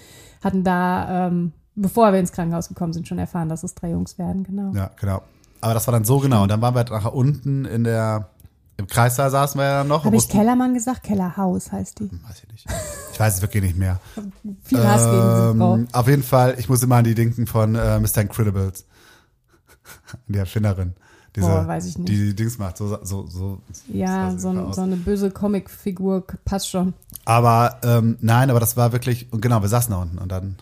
[0.41, 4.17] hatten da, ähm, bevor wir ins Krankenhaus gekommen sind, schon erfahren, dass es drei Jungs
[4.17, 4.71] werden, genau.
[4.73, 5.21] Ja, genau.
[5.61, 6.43] Aber das war dann so genau.
[6.43, 8.29] Und dann waren wir nachher unten in der,
[8.77, 10.05] im Kreissaal saßen wir ja dann noch.
[10.05, 11.03] Habe und ich Kellermann gesagt?
[11.03, 12.09] Kellerhaus heißt die.
[12.11, 12.65] Weiß ich nicht.
[13.13, 13.99] Ich weiß es wirklich nicht mehr.
[14.63, 15.75] Viel Hass gegen diese Frau.
[15.75, 18.21] Ähm, auf jeden Fall, ich muss immer an die denken von äh, Mr.
[18.21, 18.85] Incredibles.
[20.27, 20.93] Die Erfinderin.
[21.35, 22.09] Diese, Boah, weiß ich nicht.
[22.09, 22.77] Die Dings macht.
[22.77, 26.93] So, so, so, Ja, so, ein, so eine böse Comicfigur passt schon.
[27.25, 30.55] Aber ähm, nein, aber das war wirklich, und genau, wir saßen da unten und dann.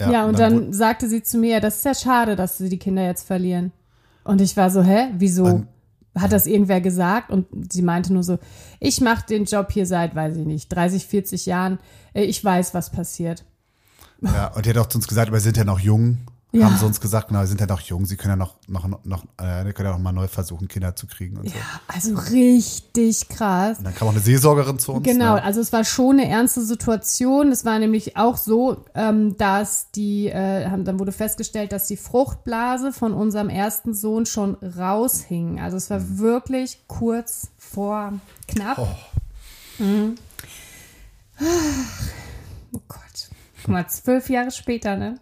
[0.00, 2.78] Ja, und dann, wurde- sagte sie zu mir, das ist ja schade, dass sie die
[2.78, 3.72] Kinder jetzt verlieren.
[4.28, 5.44] Und ich war so, hä, wieso?
[5.44, 5.66] Und-
[6.14, 7.30] Hat das irgendwer gesagt?
[7.30, 8.38] Und sie meinte nur so,
[8.80, 11.78] ich mache den Job hier seit, weiß ich nicht, 30, 40 Jahren.
[12.12, 13.44] Äh, Ich weiß, was passiert.
[14.20, 16.18] Ja, und die hat auch zu uns gesagt, wir sind ja noch jung.
[16.50, 16.64] Ja.
[16.64, 18.88] Haben sie uns gesagt, genau, wir sind ja noch jung, sie können ja noch, noch,
[19.04, 21.54] noch, äh, können ja noch mal neu versuchen, Kinder zu kriegen und so.
[21.54, 23.76] Ja, also richtig krass.
[23.76, 25.04] Und dann kam auch eine Seelsorgerin zu uns.
[25.04, 25.42] Genau, Ne?
[25.42, 27.52] also es war schon eine ernste Situation.
[27.52, 31.98] Es war nämlich auch so, ähm, dass die, äh, haben, dann wurde festgestellt, dass die
[31.98, 35.60] Fruchtblase von unserem ersten Sohn schon raushing.
[35.60, 36.18] Also es war Mhm.
[36.18, 38.14] wirklich kurz vor
[38.46, 38.78] knapp.
[38.78, 39.82] Oh.
[39.84, 40.14] Mhm.
[42.72, 43.00] oh Gott.
[43.62, 45.20] Guck mal, zwölf Jahre später, ne?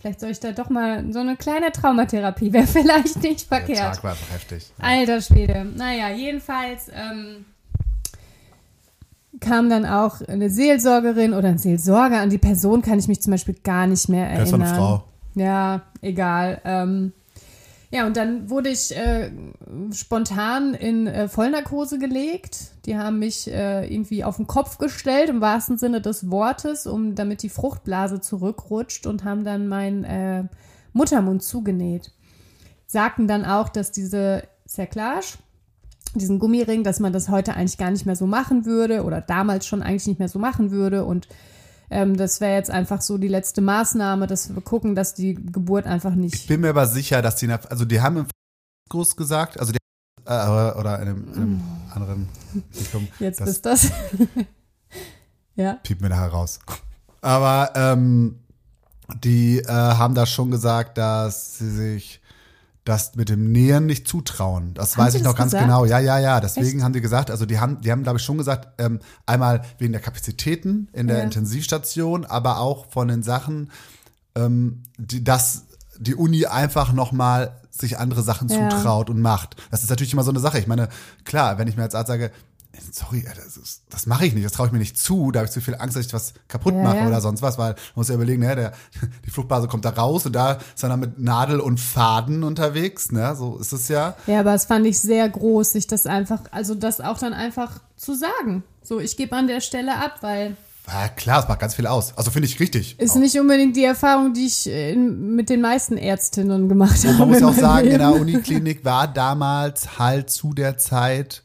[0.00, 3.78] Vielleicht soll ich da doch mal so eine kleine Traumatherapie wäre vielleicht nicht Der verkehrt.
[3.96, 4.70] Tag war einfach heftig.
[4.78, 5.66] Alter Schwede.
[5.76, 7.44] Naja, jedenfalls ähm,
[9.40, 12.20] kam dann auch eine Seelsorgerin oder ein Seelsorger.
[12.20, 14.62] An die Person kann ich mich zum Beispiel gar nicht mehr Das war erinnern.
[14.68, 15.04] eine Frau.
[15.34, 16.60] Ja, egal.
[16.64, 17.12] Ähm,
[17.92, 19.32] ja, und dann wurde ich äh,
[19.92, 22.70] spontan in äh, Vollnarkose gelegt.
[22.86, 27.16] Die haben mich äh, irgendwie auf den Kopf gestellt, im wahrsten Sinne des Wortes, um
[27.16, 30.44] damit die Fruchtblase zurückrutscht und haben dann meinen äh,
[30.92, 32.12] Muttermund zugenäht.
[32.86, 35.38] Sagten dann auch, dass diese Cerclage,
[36.14, 39.66] diesen Gummiring, dass man das heute eigentlich gar nicht mehr so machen würde oder damals
[39.66, 41.26] schon eigentlich nicht mehr so machen würde und
[41.90, 45.86] ähm, das wäre jetzt einfach so die letzte Maßnahme, dass wir gucken, dass die Geburt
[45.86, 46.48] einfach Ich nicht.
[46.48, 48.26] bin mir aber sicher, dass die, also die haben im
[48.88, 49.78] Groß gesagt, also die,
[50.26, 51.62] äh, oder in einem, in einem
[51.94, 52.28] anderen,
[52.72, 53.90] ich komm, Jetzt das ist das.
[55.56, 55.74] ja.
[55.82, 56.60] piept mir nachher raus.
[57.20, 58.38] Aber ähm,
[59.22, 62.19] die äh, haben da schon gesagt, dass sie sich
[62.90, 64.74] das mit dem Nähen nicht zutrauen.
[64.74, 65.64] Das Haben weiß ich noch ganz gesagt?
[65.66, 65.84] genau.
[65.84, 66.40] Ja, ja, ja.
[66.40, 66.82] Deswegen Echt?
[66.84, 69.92] haben die gesagt, also die haben, die haben, glaube ich, schon gesagt, ähm, einmal wegen
[69.92, 71.22] der Kapazitäten in der Ja.
[71.24, 73.70] Intensivstation, aber auch von den Sachen,
[74.34, 75.64] ähm, die, dass
[75.98, 78.68] die Uni einfach nochmal sich andere Sachen Ja.
[78.70, 79.56] zutraut und macht.
[79.70, 80.58] Das ist natürlich immer so eine Sache.
[80.58, 80.88] Ich meine,
[81.24, 82.30] klar, wenn ich mir als Arzt sage,
[82.92, 85.46] sorry, das, ist- das mache ich nicht, das traue ich mir nicht zu, da habe
[85.46, 87.06] ich zu viel Angst, dass ich was kaputt mache ja.
[87.08, 88.72] oder sonst was, weil man muss ja überlegen, ne, der,
[89.26, 93.12] die Fruchtblase kommt da raus und da ist er dann mit Nadel und Faden unterwegs,
[93.12, 94.16] ne, so ist es ja.
[94.26, 97.80] Ja, aber es fand ich sehr groß, sich das einfach, also das auch dann einfach
[97.96, 98.62] zu sagen.
[98.82, 100.56] So, ich gebe an der Stelle ab, weil
[100.88, 102.16] Ja, klar, es macht ganz viel aus.
[102.16, 102.98] Also finde ich richtig.
[102.98, 107.18] ist nicht unbedingt die Erfahrung, die ich äh, in, mit den meisten Ärztinnen gemacht habe.
[107.18, 108.20] Man muss auch sagen, in der Leben.
[108.22, 111.42] Uniklinik war damals halt zu der Zeit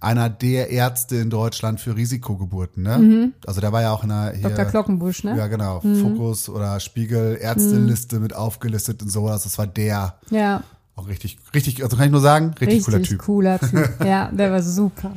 [0.00, 3.32] einer der Ärzte in Deutschland für Risikogeburten, ne?
[3.46, 4.64] Also da war ja auch in der hier, Dr.
[4.66, 5.36] Klockenbusch, ne?
[5.36, 5.80] Ja, genau.
[5.80, 9.44] Fokus oder Spiegel, Ärzteliste mit aufgelistet und sowas.
[9.44, 10.14] Das war der.
[10.30, 10.62] Ja,
[10.94, 13.70] Auch richtig, richtig, also kann ich nur sagen, richtig, richtig cooler Typ.
[13.70, 14.00] cooler Typ.
[14.06, 15.12] Ja, der war super.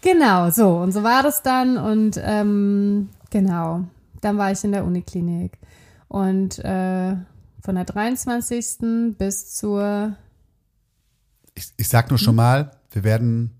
[0.00, 0.78] Genau, so.
[0.78, 1.76] Und so war das dann.
[1.78, 3.84] Und ähm, genau,
[4.20, 5.52] dann war ich in der Uniklinik.
[6.08, 7.14] Und äh,
[7.60, 9.16] von der 23.
[9.16, 10.14] bis zur
[11.54, 12.24] Ich, ich sag nur Hm?
[12.24, 13.52] schon mal, wir werden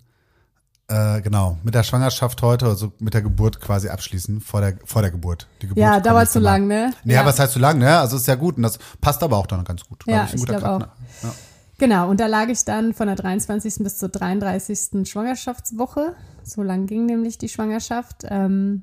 [0.93, 5.01] äh, genau, mit der Schwangerschaft heute, also mit der Geburt quasi abschließen, vor der, vor
[5.03, 5.47] der Geburt.
[5.63, 6.93] Die Geburt Ja, dauert zu lang, ne?
[7.05, 7.21] Nee, Ja.
[7.21, 7.99] aber was heißt zu lang, ne?
[7.99, 10.05] Also ist ja gut und das passt aber auch dann ganz gut.
[10.07, 10.87] Ja, Ein ich guter glaub auch.
[11.23, 11.35] Ja.
[11.79, 13.77] Genau, und da lag ich dann von der 23.
[13.81, 15.09] bis zur 33.
[15.09, 16.15] Schwangerschaftswoche.
[16.45, 18.25] So lang ging nämlich die Schwangerschaft.
[18.29, 18.83] Ähm,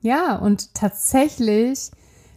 [0.00, 1.90] ja, und tatsächlich,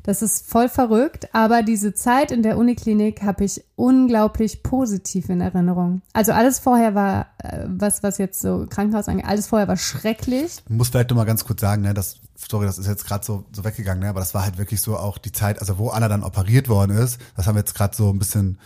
[0.06, 5.41] das ist voll verrückt, aber diese Zeit in der Uniklinik habe ich unglaublich positiv in
[5.41, 6.03] Erinnerung.
[6.14, 10.62] Also alles vorher war, äh, was, was jetzt so Krankenhaus angeht, alles vorher war schrecklich.
[10.64, 13.26] Ich muss vielleicht noch mal ganz kurz sagen, ne, das, sorry, das ist jetzt gerade
[13.26, 15.89] so, so weggegangen, ne, aber das war halt wirklich so auch die Zeit, also wo
[15.89, 18.60] Anna dann operiert worden ist, das haben wir jetzt gerade so ein bisschen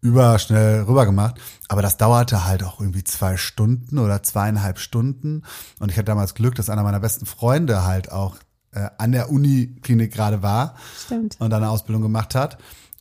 [0.00, 5.44] überschnell rüber gemacht, aber das dauerte halt auch irgendwie zwei Stunden oder zweieinhalb Stunden
[5.78, 8.36] und ich hatte damals Glück, dass einer meiner besten Freunde halt auch
[8.74, 11.36] äh, an der Uniklinik gerade war Stimmt.
[11.38, 12.58] und dann eine Ausbildung gemacht hat.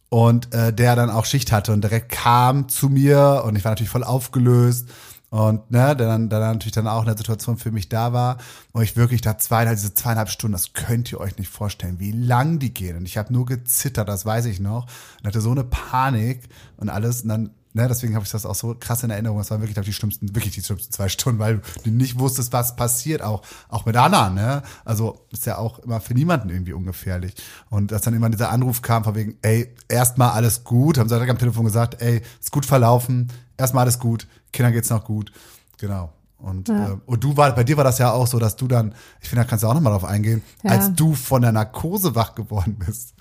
[0.09, 3.71] Und äh, der dann auch Schicht hatte und direkt kam zu mir und ich war
[3.71, 4.87] natürlich voll aufgelöst
[5.33, 8.13] und ne, der dann, der dann natürlich dann auch in der Situation für mich da
[8.13, 8.37] war
[8.71, 12.11] und ich wirklich da zweieinhalb, diese zweieinhalb Stunden, das könnt ihr euch nicht vorstellen, wie
[12.11, 12.97] lang die gehen.
[12.97, 14.85] Und ich habe nur gezittert, das weiß ich noch.
[15.17, 16.47] Und hatte so eine Panik
[16.77, 17.23] und alles.
[17.23, 19.39] Und dann Ne, deswegen habe ich das auch so krass in Erinnerung.
[19.39, 22.19] Das waren wirklich glaub ich, die schlimmsten, wirklich die schlimmsten zwei Stunden, weil du nicht
[22.19, 24.61] wusstest, was passiert, auch, auch mit Anna, ne?
[24.85, 27.33] Also ist ja auch immer für niemanden irgendwie ungefährlich.
[27.71, 31.15] Und dass dann immer dieser Anruf kam, von wegen, ey, erstmal alles gut, haben sie
[31.15, 35.31] direkt am Telefon gesagt, ey, ist gut verlaufen, erstmal alles gut, Kindern geht's noch gut.
[35.79, 36.13] Genau.
[36.37, 36.91] Und, Ja.
[36.91, 39.29] äh, und du war, bei dir war das ja auch so, dass du dann, ich
[39.29, 40.71] finde, da kannst du auch nochmal drauf eingehen, Ja.
[40.71, 43.12] als du von der Narkose wach geworden bist.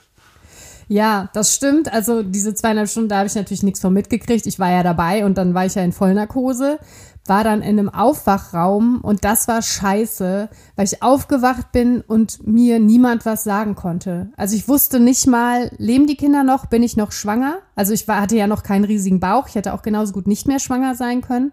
[0.93, 1.91] Ja, das stimmt.
[1.91, 4.47] Also diese zweieinhalb Stunden, da habe ich natürlich nichts von mitgekriegt.
[4.47, 6.79] Ich war ja dabei und dann war ich ja in Vollnarkose,
[7.27, 12.79] war dann in einem Aufwachraum und das war scheiße, weil ich aufgewacht bin und mir
[12.79, 14.33] niemand was sagen konnte.
[14.37, 17.61] Also ich wusste nicht mal, leben die Kinder noch, bin ich noch schwanger?
[17.75, 20.47] Also ich war, hatte ja noch keinen riesigen Bauch, ich hätte auch genauso gut nicht
[20.47, 21.53] mehr schwanger sein können.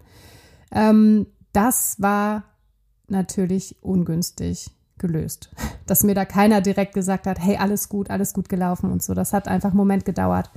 [0.70, 2.44] Ähm, das war
[3.08, 4.70] natürlich ungünstig
[5.00, 5.50] gelöst.
[5.86, 9.14] Dass mir da keiner direkt gesagt hat, hey, alles gut, alles gut gelaufen und so.
[9.14, 10.50] Das hat einfach einen Moment gedauert.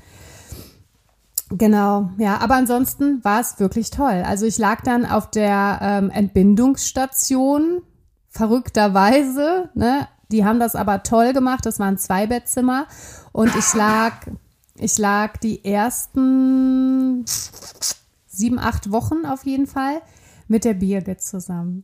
[1.50, 4.24] Genau, ja, aber ansonsten war es wirklich toll.
[4.26, 7.82] Also ich lag dann auf der ähm, Entbindungsstation,
[8.30, 10.08] verrückterweise, ne?
[10.32, 12.88] Die haben das aber toll gemacht, das war ein Zweibettzimmer
[13.34, 14.14] und ich lag,
[14.76, 17.24] ich lag die ersten
[18.26, 20.02] sieben, acht Wochen auf jeden Fall
[20.48, 21.84] mit der Birgit zusammen.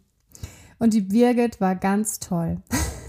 [0.80, 2.58] Und die Birgit war ganz toll.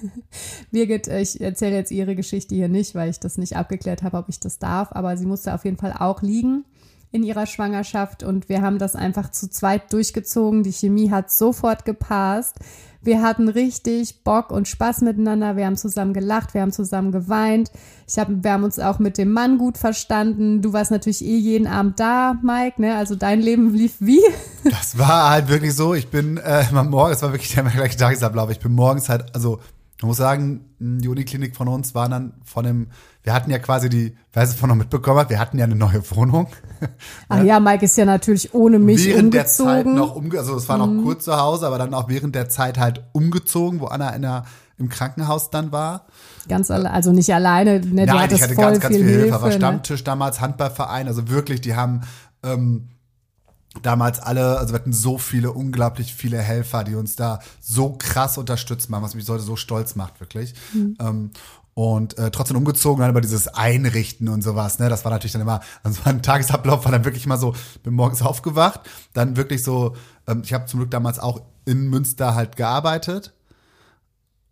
[0.70, 4.28] Birgit, ich erzähle jetzt ihre Geschichte hier nicht, weil ich das nicht abgeklärt habe, ob
[4.28, 6.64] ich das darf, aber sie musste auf jeden Fall auch liegen
[7.12, 10.62] in ihrer Schwangerschaft und wir haben das einfach zu zweit durchgezogen.
[10.62, 12.56] Die Chemie hat sofort gepasst.
[13.02, 15.56] Wir hatten richtig Bock und Spaß miteinander.
[15.56, 17.70] Wir haben zusammen gelacht, wir haben zusammen geweint.
[18.06, 20.60] Ich hab, wir haben uns auch mit dem Mann gut verstanden.
[20.60, 22.96] Du warst natürlich eh jeden Abend da, Mike, ne?
[22.96, 24.20] Also dein Leben lief wie?
[24.64, 25.94] Das war halt wirklich so.
[25.94, 28.50] Ich bin äh, morgens, es war wirklich der gleiche Tagesablauf.
[28.50, 29.60] Ich bin morgens halt, also
[30.00, 32.86] man muss sagen, die Uniklinik von uns war dann von dem,
[33.22, 35.74] wir hatten ja quasi die, wer es von noch mitbekommen hat, wir hatten ja eine
[35.74, 36.48] neue Wohnung.
[37.28, 39.70] Ach ja, Mike ist ja natürlich ohne mich während der umgezogen.
[39.70, 42.48] Zeit noch umge, also es war noch kurz zu Hause, aber dann auch während der
[42.48, 44.44] Zeit halt umgezogen, wo Anna in der,
[44.78, 46.06] im Krankenhaus dann war.
[46.48, 49.04] Ganz alle, also nicht alleine, ne, du Nein, hattest ich hatte voll ganz, ganz viel
[49.04, 49.24] viel Hilfe.
[49.24, 49.42] Hilfe.
[49.42, 49.54] War ne?
[49.54, 52.00] Stammtisch damals, Handballverein, also wirklich, die haben
[52.42, 52.88] ähm,
[53.82, 58.36] damals alle, also wir hatten so viele, unglaublich viele Helfer, die uns da so krass
[58.38, 60.54] unterstützt haben, was mich heute so stolz macht, wirklich.
[60.72, 60.96] Mhm.
[61.00, 61.30] Ähm,
[61.80, 65.40] und äh, trotzdem umgezogen, dann über dieses Einrichten und sowas, ne, das war natürlich dann
[65.40, 68.80] immer, also ein Tagesablauf war dann wirklich immer so, bin morgens aufgewacht,
[69.14, 73.32] dann wirklich so, ähm, ich habe zum Glück damals auch in Münster halt gearbeitet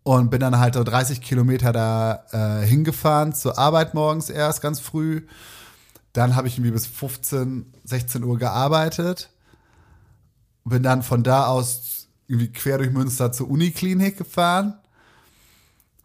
[0.01, 4.79] und bin dann halt so 30 Kilometer da äh, hingefahren zur Arbeit morgens erst ganz
[4.79, 5.27] früh.
[6.13, 9.29] Dann habe ich irgendwie bis 15, 16 Uhr gearbeitet.
[10.63, 14.79] Bin dann von da aus irgendwie quer durch Münster zur Uniklinik gefahren.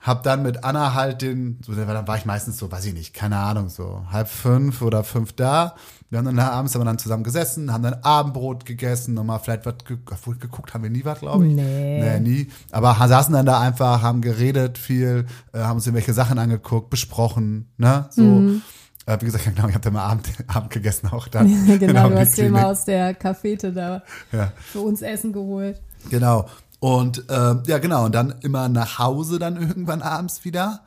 [0.04, 3.14] Hab dann mit Anna halt den, so, dann war ich meistens so, weiß ich nicht,
[3.14, 5.76] keine Ahnung, so halb fünf oder fünf da.
[6.10, 9.38] Wir haben dann da abends haben wir dann zusammen gesessen, haben dann Abendbrot gegessen, nochmal
[9.38, 9.96] vielleicht was ge
[10.38, 11.54] geguckt haben wir nie was, glaube ich.
[11.54, 12.00] Nee.
[12.02, 12.20] nee.
[12.20, 12.48] nie.
[12.70, 15.24] Aber saßen dann da einfach, haben geredet viel,
[15.54, 18.22] äh, haben uns irgendwelche Sachen angeguckt, besprochen, ne, so.
[18.22, 18.62] Mhm.
[19.06, 21.46] Äh, wie gesagt, genau, ich habe dann mal Abend, Abend gegessen auch dann.
[21.78, 24.02] genau, du in hast dir immer aus der Cafete da
[24.32, 24.52] Ja.
[24.58, 25.80] für uns Essen geholt.
[26.10, 26.46] Genau.
[26.84, 28.04] Und äh, ja, genau.
[28.04, 30.82] Und dann immer nach Hause dann irgendwann abends wieder.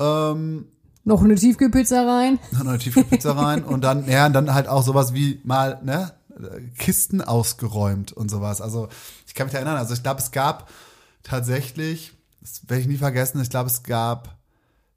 [0.00, 0.68] Ähm,
[1.04, 2.38] Noch eine Tiefkühlpizza rein.
[2.50, 6.14] noch eine Tiefkühlpizza rein und dann, ja, und dann halt auch sowas wie mal, ne,
[6.78, 8.62] Kisten ausgeräumt und sowas.
[8.62, 8.88] Also
[9.26, 10.70] ich kann mich erinnern, also ich glaube, es gab
[11.22, 14.38] tatsächlich, das werde ich nie vergessen, ich glaube, es gab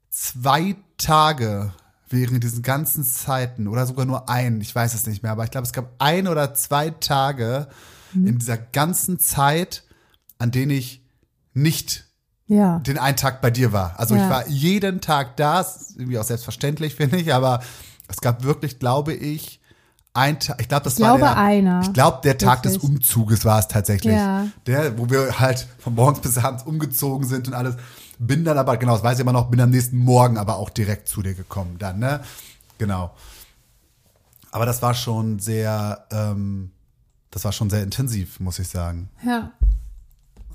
[0.08, 1.74] zwei Tage
[2.08, 5.50] während diesen ganzen Zeiten oder sogar nur einen, ich weiß es nicht mehr, aber ich
[5.50, 7.68] glaube, es gab ein oder zwei Tage,
[8.24, 9.82] in dieser ganzen Zeit,
[10.38, 11.02] an denen ich
[11.54, 12.04] nicht
[12.46, 12.78] Ja.
[12.80, 13.98] den einen Tag bei dir war.
[13.98, 14.30] Also ich Ja.
[14.30, 17.60] war jeden Tag da, ist irgendwie auch selbstverständlich, finde ich, aber
[18.08, 19.60] es gab wirklich, glaube ich,
[20.14, 21.80] ein Tag, ich glaube, das Ich war glaube der, einer.
[21.82, 22.90] ich glaube, der Tag des Wirklich.
[22.90, 24.14] Umzuges war es tatsächlich.
[24.14, 24.46] Ja.
[24.66, 27.76] Der, wo wir halt von morgens bis abends umgezogen sind und alles.
[28.18, 30.70] Bin dann aber, genau, das weiß ich immer noch, bin am nächsten Morgen aber auch
[30.70, 32.20] direkt zu dir gekommen dann, ne?
[32.78, 33.14] Genau.
[34.52, 36.70] Aber das war schon sehr, ähm,
[37.36, 39.10] das war schon sehr intensiv, muss ich sagen.
[39.22, 39.52] Ja.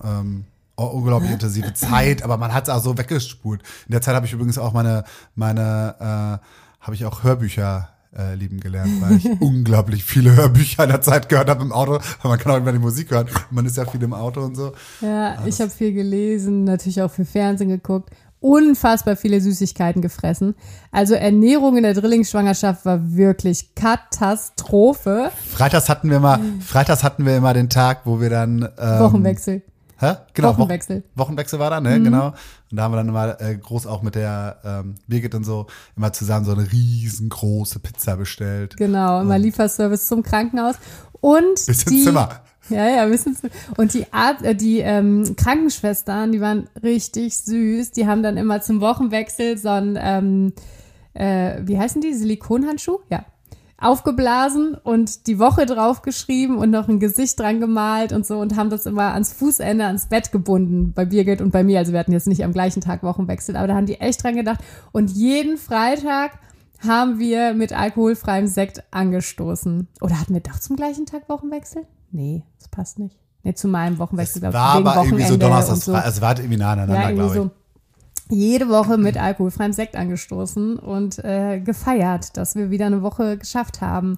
[0.04, 0.46] Ähm,
[0.78, 3.62] oh, unglaublich intensive Zeit, aber man hat es auch so weggespult.
[3.86, 5.04] In der Zeit habe ich übrigens auch meine,
[5.36, 10.90] meine, äh, habe ich auch Hörbücher äh, lieben gelernt, weil ich unglaublich viele Hörbücher in
[10.90, 13.30] der Zeit gehört habe im Auto, weil man kann auch immer die Musik hören.
[13.52, 14.74] Man ist ja viel im Auto und so.
[15.02, 18.10] Ja, ich habe viel gelesen, natürlich auch für Fernsehen geguckt,
[18.42, 20.56] unfassbar viele Süßigkeiten gefressen.
[20.92, 25.32] Also Ernährung in der Drillingsschwangerschaft war wirklich Katastrophe.
[25.54, 29.62] Freitags hatten wir mal, Freitags hatten wir immer den Tag, wo wir dann ähm, Wochenwechsel.
[30.00, 30.16] Hä?
[30.34, 30.98] Genau, Wochenwechsel.
[30.98, 31.02] Mhm.
[31.02, 32.02] Wochen, Wochenwechsel war da, ne?
[32.02, 32.28] Genau.
[32.72, 35.68] Und da haben wir dann immer äh, groß auch mit der ähm, Birgit und so
[35.96, 38.76] immer zusammen so eine riesengroße Pizza bestellt.
[38.78, 40.76] Genau, immer Lieferservice zum Krankenhaus.
[41.20, 42.42] Und Bis die, ins Zimmer.
[42.70, 43.42] Ja, ja, bis ins
[43.78, 47.92] Und die Art, äh, die ähm, Krankenschwestern, die waren richtig süß.
[47.92, 50.54] Die haben dann immer zum Wochenwechsel so ein, ähm,
[51.14, 53.00] äh, wie heißen die, Silikonhandschuh?
[53.10, 53.26] Ja.
[53.78, 58.70] Aufgeblasen und die Woche draufgeschrieben und noch ein Gesicht dran gemalt und so und haben
[58.70, 61.80] das immer ans Fußende, ans Bett gebunden bei Birgit und bei mir.
[61.80, 64.36] Also wir hatten jetzt nicht am gleichen Tag Wochenwechsel, aber da haben die echt dran
[64.36, 64.60] gedacht.
[64.92, 66.34] Und jeden Freitag
[66.88, 69.88] haben wir mit alkoholfreiem Sekt angestoßen.
[70.00, 71.88] Oder hatten wir doch zum gleichen Tag Wochenwechsel?
[72.12, 73.18] Nee, das passt nicht.
[73.44, 74.44] Nee, zu meinem Wochenwechsel.
[74.44, 75.96] Es glaub ich, war aber irgendwie so Donnerstag, so.
[75.96, 77.42] es war irgendwie nah aneinander, Ja, glaube ich.
[77.42, 77.52] so.
[78.36, 83.82] Jede Woche mit alkoholfreiem Sekt angestoßen und äh, gefeiert, dass wir wieder eine Woche geschafft
[83.82, 84.18] haben.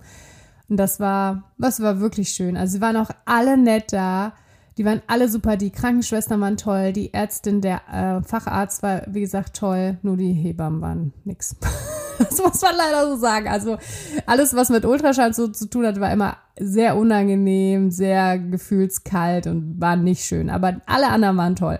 [0.70, 2.56] Und das war, das war wirklich schön.
[2.58, 4.34] Also sie waren auch alle nett da.
[4.78, 5.58] Die waren alle super.
[5.58, 6.94] Die Krankenschwestern waren toll.
[6.94, 9.98] Die Ärztin, der äh, Facharzt war, wie gesagt, toll.
[10.04, 11.56] Nur die Hebammen waren nix.
[12.20, 13.48] das muss man leider so sagen.
[13.48, 13.78] Also
[14.26, 19.80] alles, was mit Ultraschall so zu tun hat, war immer sehr unangenehm, sehr gefühlskalt und
[19.80, 20.50] war nicht schön.
[20.50, 21.80] Aber alle anderen waren toll.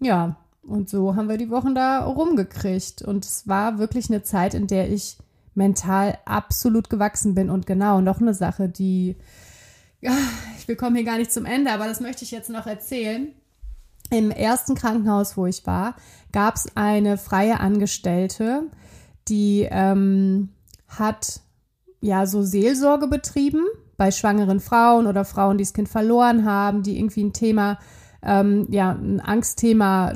[0.00, 3.02] Ja, und so haben wir die Wochen da rumgekriegt.
[3.02, 5.18] Und es war wirklich eine Zeit, in der ich
[5.54, 7.50] mental absolut gewachsen bin.
[7.50, 9.16] Und genau, noch eine Sache, die,
[10.00, 10.16] ja,
[10.66, 13.28] wir kommen hier gar nicht zum Ende, aber das möchte ich jetzt noch erzählen.
[14.10, 15.96] Im ersten Krankenhaus, wo ich war,
[16.32, 18.64] gab es eine freie Angestellte,
[19.28, 20.50] die ähm,
[20.88, 21.40] hat
[22.00, 23.64] ja so Seelsorge betrieben
[23.96, 27.78] bei schwangeren Frauen oder Frauen, die das Kind verloren haben, die irgendwie ein Thema,
[28.22, 30.12] ähm, ja, ein Angstthema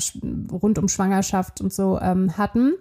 [0.51, 2.75] rund um Schwangerschaft und so ähm, hatten.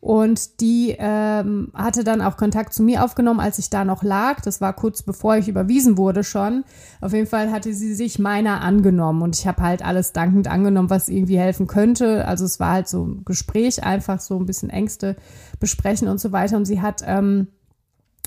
[0.00, 4.40] Und die ähm, hatte dann auch Kontakt zu mir aufgenommen, als ich da noch lag.
[4.40, 6.64] Das war kurz bevor ich überwiesen wurde schon.
[7.02, 10.88] Auf jeden Fall hatte sie sich meiner angenommen und ich habe halt alles dankend angenommen,
[10.88, 12.26] was irgendwie helfen könnte.
[12.26, 15.16] Also es war halt so ein Gespräch, einfach so ein bisschen Ängste
[15.58, 16.56] besprechen und so weiter.
[16.56, 17.48] Und sie hat ähm,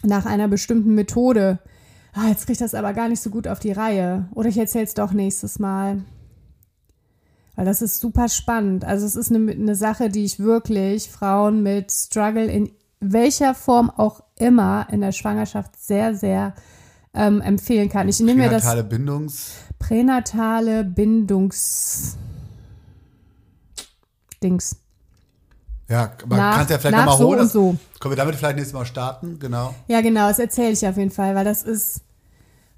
[0.03, 1.57] nach einer bestimmten Methode,
[2.13, 4.28] ah, jetzt kriege ich das aber gar nicht so gut auf die Reihe.
[4.36, 6.03] Oder ich erzähle es doch nächstes Mal.
[7.56, 8.84] Weil das ist super spannend.
[8.86, 13.89] Also es ist eine, eine Sache, die ich wirklich Frauen mit Struggle in welcher Form
[13.89, 16.54] auch immer in der Schwangerschaft sehr, sehr
[17.14, 18.10] ähm, empfehlen kann.
[18.10, 19.51] Ich nehme mir das Pränatale Bindungs.
[19.78, 22.18] pränatale Bindungs
[24.41, 24.76] Dings.
[25.89, 27.47] Ja, man kann es ja vielleicht nochmal so holen.
[27.47, 27.78] so.
[27.99, 29.38] Können wir damit vielleicht nächstes Mal starten?
[29.39, 29.76] Genau.
[29.88, 32.01] Ja, genau, das erzähle ich auf jeden Fall, weil das ist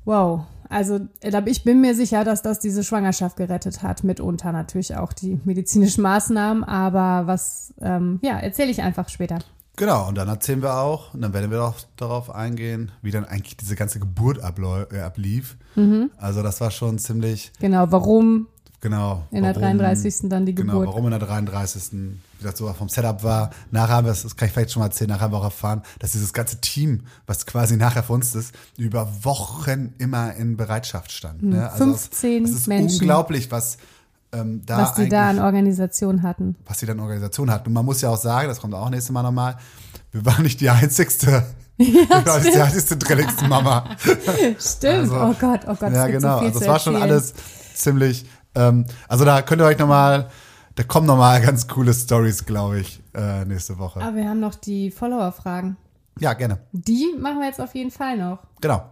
[0.06, 0.42] wow.
[0.70, 5.14] Also äh, ich bin mir sicher, dass das diese Schwangerschaft gerettet hat, mitunter natürlich auch
[5.14, 9.40] die medizinischen Maßnahmen, aber was, ähm, ja, erzähle ich einfach später.
[9.78, 13.26] Genau, und dann erzählen wir auch, und dann werden wir auch darauf eingehen, wie dann
[13.26, 15.58] eigentlich diese ganze Geburt äh, ablief.
[15.76, 16.12] Mhm.
[16.18, 18.48] Also das war schon ziemlich, Genau, warum
[18.80, 19.24] genau.
[19.32, 20.30] in der 33.
[20.30, 20.88] dann die Genau, Geburt.
[20.88, 22.18] warum in der 33.
[22.40, 23.50] wie das so vom Setup war.
[23.72, 25.82] Nachher haben wir, das kann ich vielleicht schon mal erzählen, nachher haben wir auch erfahren,
[26.00, 31.12] dass dieses ganze Team, was quasi nachher für uns ist, über Wochen immer in Bereitschaft
[31.12, 31.44] stand.
[31.44, 31.70] Ne?
[31.70, 33.00] Also 15 das, das ist Hm, Menschen.
[33.02, 33.78] unglaublich, was
[34.34, 36.56] ähm, da was die da an Organisation hatten.
[36.66, 37.66] was sie dann Organisation hat.
[37.68, 39.58] Und man muss ja auch sagen, das kommt auch nächstes Mal nochmal,
[40.12, 41.46] wir waren nicht die einzigste,
[41.78, 43.86] wir waren nicht die einzigste Drillingsmama.
[44.60, 46.40] Stimmt, Also, oh Gott, oh Gott, ja, genau.
[46.40, 47.34] also das war schon alles
[47.76, 48.26] ziemlich,
[48.56, 50.30] ähm, also da könnt ihr euch nochmal,
[50.76, 54.02] da kommen nochmal ganz coole Stories, glaube ich, äh, nächste Woche.
[54.02, 55.78] Aber wir haben noch die Follower-Fragen.
[56.20, 56.60] Ja, gerne.
[56.72, 58.40] Die machen wir jetzt auf jeden Fall noch.
[58.62, 58.84] Genau.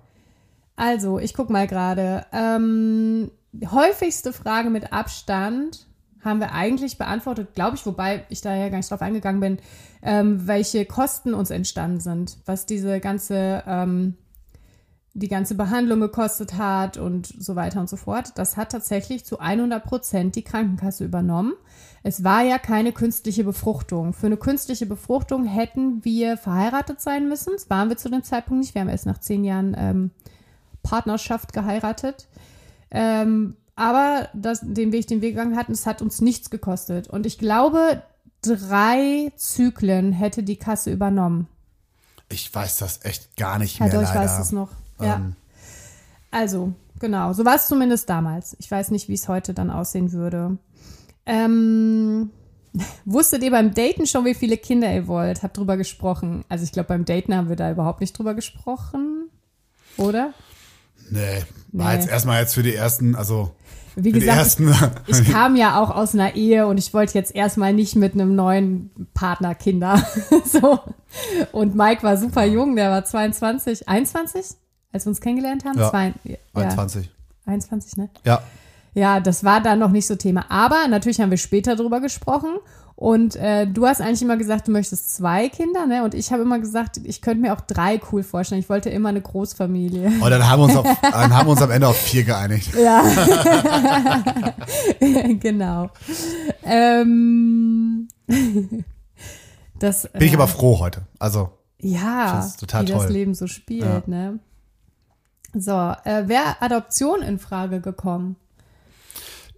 [0.76, 2.26] Also, ich guck mal gerade.
[2.32, 5.88] Ähm, die häufigste Frage mit Abstand
[6.22, 9.60] haben wir eigentlich beantwortet, glaube ich, wobei ich da ja gar nicht drauf eingegangen bin,
[10.02, 14.16] ähm, welche Kosten uns entstanden sind, was diese ganze ähm,
[15.14, 18.32] die ganze Behandlung gekostet hat und so weiter und so fort.
[18.36, 21.54] Das hat tatsächlich zu 100 Prozent die Krankenkasse übernommen.
[22.06, 24.12] Es war ja keine künstliche Befruchtung.
[24.12, 27.54] Für eine künstliche Befruchtung hätten wir verheiratet sein müssen.
[27.54, 28.76] Das waren wir zu dem Zeitpunkt nicht.
[28.76, 30.12] Wir haben erst nach zehn Jahren ähm,
[30.84, 32.28] Partnerschaft geheiratet.
[32.92, 37.08] Ähm, aber das, den Weg, den wir gegangen hatten, es hat uns nichts gekostet.
[37.08, 38.04] Und ich glaube,
[38.42, 41.48] drei Zyklen hätte die Kasse übernommen.
[42.30, 43.96] Ich weiß das echt gar nicht Herr mehr.
[43.96, 44.22] Dolch leider.
[44.22, 44.70] weiß es noch.
[45.00, 45.16] Ja.
[45.16, 45.36] Ähm.
[46.32, 47.32] Also, genau.
[47.32, 48.56] So war es zumindest damals.
[48.60, 50.58] Ich weiß nicht, wie es heute dann aussehen würde.
[51.26, 52.30] Ähm,
[53.06, 55.44] wusstet ihr beim Daten schon, wie viele Kinder ihr wollt?
[55.44, 56.44] Habt drüber gesprochen.
[56.50, 59.30] Also ich glaube, beim Daten haben wir da überhaupt nicht drüber gesprochen.
[59.98, 60.34] Oder?
[61.10, 61.96] Nee, war Nee.
[62.00, 63.52] jetzt erstmal jetzt für die ersten, also
[63.96, 64.74] Wie gesagt, ersten.
[65.08, 68.14] ich, ich kam ja auch aus einer Ehe und ich wollte jetzt erstmal nicht mit
[68.14, 70.04] einem neuen Partner Kinder.
[70.46, 70.80] so.
[71.52, 74.46] Und Mike war super jung, der war 22, 21,
[74.92, 75.78] als wir uns kennengelernt haben.
[75.78, 75.90] Ja.
[75.90, 77.12] Zwei, ja, 21.
[77.46, 78.10] 21, ne?
[78.26, 78.42] Ja.
[78.94, 80.46] Ja, das war dann noch nicht so Thema.
[80.50, 82.58] Aber natürlich haben wir später drüber gesprochen.
[82.96, 86.04] Und äh, du hast eigentlich immer gesagt, du möchtest zwei Kinder, ne?
[86.04, 88.62] Und ich habe immer gesagt, ich könnte mir auch drei cool vorstellen.
[88.62, 90.12] Ich wollte immer eine Großfamilie.
[90.22, 92.70] Und dann haben wir uns, auf, dann haben wir uns am Ende auf vier geeinigt.
[92.76, 93.04] Ja.
[95.40, 95.90] genau.
[96.64, 98.08] Ähm,
[99.80, 101.02] das, Bin ich ja, aber froh heute.
[101.18, 103.12] Also, ja, total wie das toll.
[103.12, 104.04] Leben so spielt, Ja.
[104.06, 104.40] ne?
[105.56, 108.38] So, äh, wäre Adoption in Frage gekommen?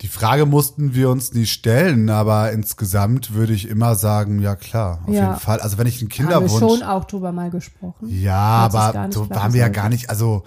[0.01, 4.99] Die Frage mussten wir uns nie stellen, aber insgesamt würde ich immer sagen, ja klar,
[5.07, 5.29] auf Ja.
[5.29, 5.59] jeden Fall.
[5.61, 6.59] Also wenn ich einen Haben wir Kinderwunsch.
[6.59, 8.09] schon auch drüber mal gesprochen.
[8.09, 10.43] Ja, aber so waren wir ja gar nicht, also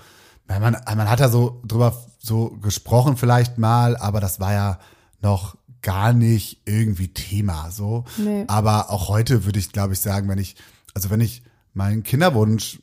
[0.46, 4.78] man, man man hat ja so drüber so gesprochen vielleicht mal, aber das war ja
[5.22, 8.05] noch gar nicht irgendwie Thema so.
[8.18, 8.44] Nee.
[8.49, 10.57] Aber auch heute würde ich, glaube ich, sagen, wenn ich,
[10.94, 11.42] also wenn ich
[11.72, 12.80] meinen Kinderwunsch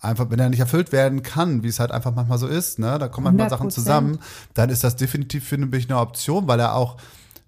[0.00, 2.98] einfach, wenn er nicht erfüllt werden kann, wie es halt einfach manchmal so ist, ne,
[2.98, 3.70] da kommen manchmal Sachen 100%.
[3.70, 4.18] zusammen,
[4.54, 6.96] dann ist das definitiv für mich eine Option, weil er auch,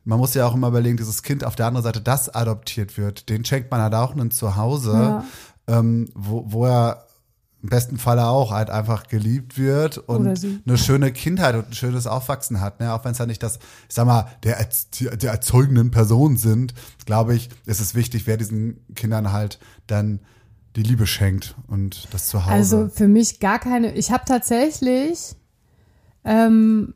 [0.05, 3.28] man muss ja auch immer überlegen, dieses Kind auf der anderen Seite, das adoptiert wird,
[3.28, 5.24] den schenkt man halt auch ein Zuhause, Ja.
[5.66, 7.07] ähm, wo, wo er
[7.62, 10.26] im besten Falle auch halt einfach geliebt wird und
[10.66, 12.92] eine schöne Kindheit und ein schönes Aufwachsen hat, ne?
[12.92, 14.59] Auch wenn es ja nicht das, ich sag mal, der,
[15.16, 16.74] der erzeugenden Personen sind,
[17.07, 20.18] glaube ich, ist es wichtig, wer diesen Kindern halt dann
[20.76, 22.50] die Liebe schenkt und das Zuhause.
[22.50, 23.94] Also für mich gar keine.
[23.94, 25.34] Ich habe tatsächlich
[26.24, 26.94] ähm,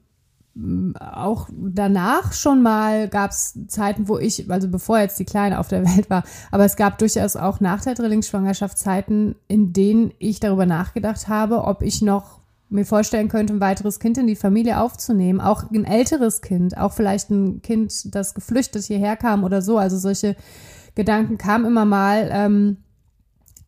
[0.98, 5.68] auch danach schon mal gab es Zeiten, wo ich, also bevor jetzt die Kleine auf
[5.68, 10.40] der Welt war, aber es gab durchaus auch nach der Drillingsschwangerschaft Zeiten, in denen ich
[10.40, 14.80] darüber nachgedacht habe, ob ich noch mir vorstellen könnte, ein weiteres Kind in die Familie
[14.80, 19.78] aufzunehmen, auch ein älteres Kind, auch vielleicht ein Kind, das geflüchtet hierher kam oder so.
[19.78, 20.36] Also solche
[20.94, 22.28] Gedanken kamen immer mal.
[22.32, 22.78] Ähm,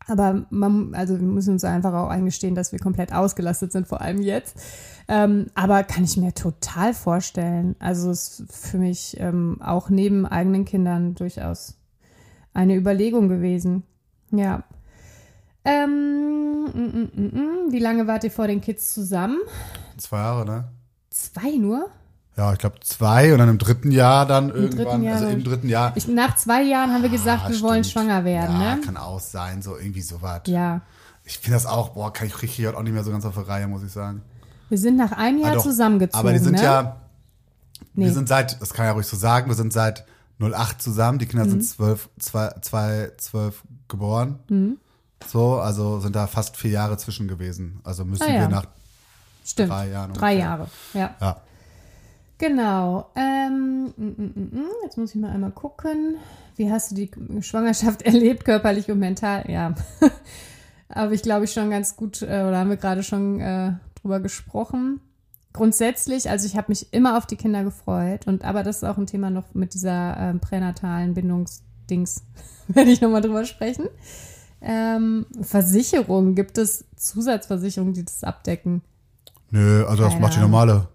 [0.09, 4.01] aber man, also wir müssen uns einfach auch eingestehen, dass wir komplett ausgelastet sind, vor
[4.01, 4.57] allem jetzt.
[5.07, 7.75] Ähm, aber kann ich mir total vorstellen.
[7.79, 11.77] Also es ist für mich ähm, auch neben eigenen Kindern durchaus
[12.53, 13.83] eine Überlegung gewesen.
[14.31, 14.63] Ja.
[15.65, 17.71] Ähm, mm, mm, mm.
[17.71, 19.37] Wie lange wart ihr vor den Kids zusammen?
[19.97, 20.63] Zwei Jahre, ne?
[21.09, 21.89] Zwei nur?
[22.39, 25.43] Ja, ich glaube zwei und dann im dritten Jahr dann irgendwann, dritten Jahr also im
[25.43, 25.91] dritten Jahr.
[25.97, 28.81] Ich, nach zwei Jahren haben wir gesagt, Ah, wir wollen schwanger werden, ja, ne?
[28.81, 30.43] kann auch sein, so irgendwie sowas.
[30.45, 30.79] Ja.
[31.25, 33.41] Ich finde das auch, boah, kann ich heute auch nicht mehr so ganz auf die
[33.41, 34.21] Reihe, muss ich sagen.
[34.69, 35.63] Wir sind nach einem Jahr Ah, doch.
[35.63, 36.17] zusammengezogen.
[36.17, 36.63] Aber die sind ne?
[36.63, 36.95] ja,
[37.93, 38.05] Nee.
[38.05, 40.05] wir sind seit, das kann ich ja ruhig so sagen, wir sind seit
[40.39, 41.19] 08 zusammen.
[41.19, 41.49] Die Kinder Mhm.
[41.49, 44.39] sind zwölf, zwei, zwei, zwölf geboren.
[44.47, 44.77] Mhm.
[45.27, 47.81] So, also sind da fast vier Jahre zwischen gewesen.
[47.83, 48.39] Also müssen Ah, ja.
[48.41, 48.65] wir nach,
[49.43, 49.71] Stimmt.
[49.71, 50.37] drei Jahren Drei.
[50.37, 51.15] Jahre, ja.
[51.19, 51.41] ja.
[52.39, 53.11] Genau.
[53.15, 56.15] Ähm, mm, mm, mm, jetzt muss ich mal einmal gucken.
[56.55, 57.11] Wie hast du die
[57.41, 59.43] Schwangerschaft erlebt, körperlich und mental?
[59.49, 59.75] Ja.
[60.89, 64.21] Aber ich glaube ich schon ganz gut, äh, oder haben wir gerade schon äh, drüber
[64.21, 65.01] gesprochen.
[65.51, 68.25] Grundsätzlich, also ich habe mich immer auf die Kinder gefreut.
[68.25, 72.23] Und aber das ist auch ein Thema noch mit dieser ähm, pränatalen Bindungsdings.
[72.69, 73.89] Werde ich nochmal drüber sprechen.
[74.61, 78.81] Ähm, Versicherungen, gibt es Zusatzversicherungen, die das abdecken?
[79.51, 80.87] Nö, also das Keine macht die normale.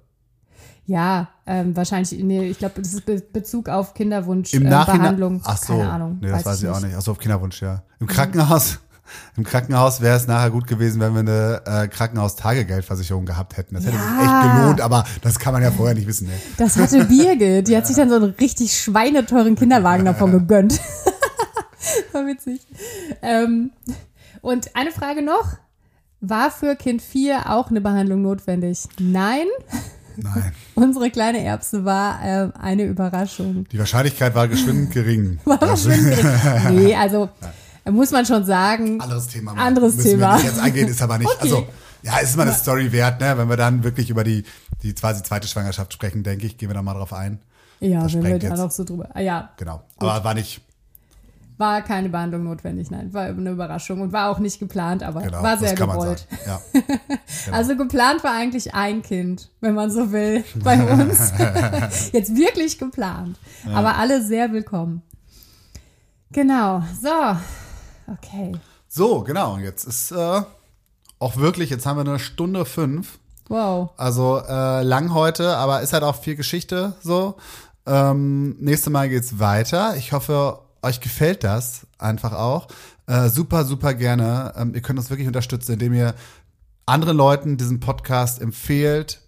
[0.87, 5.01] Ja, ähm, wahrscheinlich, nee, ich glaube, das ist Be Bezug auf Kinderwunsch, Im äh, Nachhinein.
[5.01, 5.41] Behandlung.
[5.45, 6.18] Ach so, Keine Ahnung.
[6.20, 6.95] nee, das weiß ich auch nicht.
[6.95, 7.82] Achso, auf Kinderwunsch, ja.
[8.01, 8.80] Im Krankenhaus,
[9.37, 13.74] im Krankenhaus wäre es nachher gut gewesen, wenn wir eine äh, Krankenhaustagegeldversicherung gehabt hätten.
[13.76, 16.26] Das hätte sich echt gelohnt, aber das kann man ja vorher nicht wissen.
[16.26, 16.35] Ne?
[16.59, 17.68] Das hatte Birgit.
[17.68, 20.78] Die hat sich dann so einen richtig schweineteuren Kinderwagen davon gegönnt.
[22.12, 22.61] War witzig.
[23.22, 23.70] Ähm,
[24.43, 25.57] und eine Frage noch.
[26.20, 28.85] War für Kind 4 auch eine Behandlung notwendig?
[28.99, 29.47] Nein.
[30.16, 30.52] Nein.
[30.74, 33.66] Unsere kleine Erbse war äh, eine Überraschung.
[33.70, 35.38] Die Wahrscheinlichkeit war geschwind gering.
[35.44, 36.74] War bestimmt gering.
[36.84, 37.28] Nee, also
[37.90, 39.00] muss man schon sagen.
[39.00, 39.52] Anderes Thema.
[39.52, 40.38] Anderes Müssen Thema.
[40.38, 41.28] Jetzt eingehen, ist aber nicht.
[41.28, 41.38] Okay.
[41.42, 41.66] Also,
[42.02, 43.36] Ja, ist immer eine Story wert, ne?
[43.36, 44.44] Wenn wir dann wirklich über die,
[44.82, 47.40] die quasi zweite Schwangerschaft sprechen, denke ich, gehen wir da mal drauf ein.
[47.80, 49.08] Ja, Das wenn wir da noch so drüber.
[49.14, 49.82] Ah, ja, Genau.
[49.98, 50.62] Aber war nicht,
[51.57, 53.12] war keine Behandlung notwendig, nein.
[53.14, 55.42] War eine Überraschung und war auch nicht geplant, aber genau.
[55.42, 56.26] war sehr gewollt.
[56.46, 56.61] Ja.
[57.52, 61.32] Also geplant war eigentlich ein Kind, wenn man so will, bei uns.
[62.12, 63.38] Jetzt wirklich geplant.
[63.72, 65.02] Aber alle sehr willkommen.
[66.32, 67.36] Genau, so.
[68.12, 68.52] Okay.
[68.88, 69.59] So, genau.
[69.59, 70.42] Jetzt ist äh,
[71.18, 73.18] auch wirklich, jetzt haben wir eine Stunde fünf.
[73.48, 73.90] Wow.
[73.96, 77.36] Also äh, lang heute, aber ist halt auch viel Geschichte so.
[77.86, 79.96] Ähm, nächste Mal geht's weiter.
[79.96, 82.68] Ich hoffe, euch gefällt das einfach auch.
[83.07, 84.53] Äh, super, super gerne.
[84.57, 86.14] Ähm, ihr könnt uns wirklich unterstützen, indem ihr
[86.87, 89.20] anderen Leuten diesen Podcast empfehlt,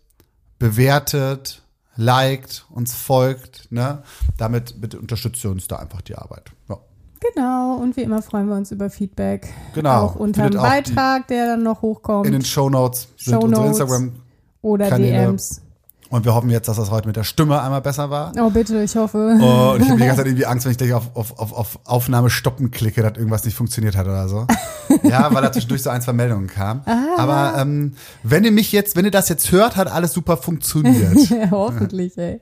[0.59, 1.63] bewertet,
[1.97, 3.71] liked, uns folgt.
[3.71, 4.03] Ne?
[4.37, 6.53] Damit bitte unterstützt ihr uns da einfach die Arbeit.
[6.69, 6.79] Ja.
[7.21, 9.49] Genau, und wie immer freuen wir uns über Feedback.
[9.75, 10.05] Genau.
[10.05, 12.27] Auch unter dem Beitrag, der dann noch hochkommt.
[12.27, 13.81] In den Shownotes sind unsere Shownotes.
[13.81, 14.13] Instagram
[14.61, 15.27] oder Kanäle.
[15.27, 15.63] DMs.
[16.11, 18.33] Und wir hoffen jetzt, dass das heute mit der Stimme einmal besser war.
[18.39, 19.39] Oh, bitte, ich hoffe.
[19.41, 21.53] Oh, und ich habe die ganze Zeit irgendwie Angst, wenn ich gleich auf, auf, auf,
[21.53, 24.47] auf Aufnahme stoppen klicke, dass irgendwas nicht funktioniert hat oder so.
[25.03, 26.83] Ja, weil da zwischendurch so ein, zwei Meldungen kamen.
[27.17, 31.17] Aber ähm, wenn ihr mich jetzt, wenn ihr das jetzt hört, hat alles super funktioniert.
[31.31, 32.41] Ja, hoffentlich, ey.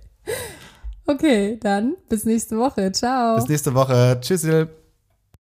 [1.06, 2.92] Okay, dann bis nächste Woche.
[2.92, 3.36] Ciao.
[3.36, 4.18] Bis nächste Woche.
[4.20, 4.46] Tschüss.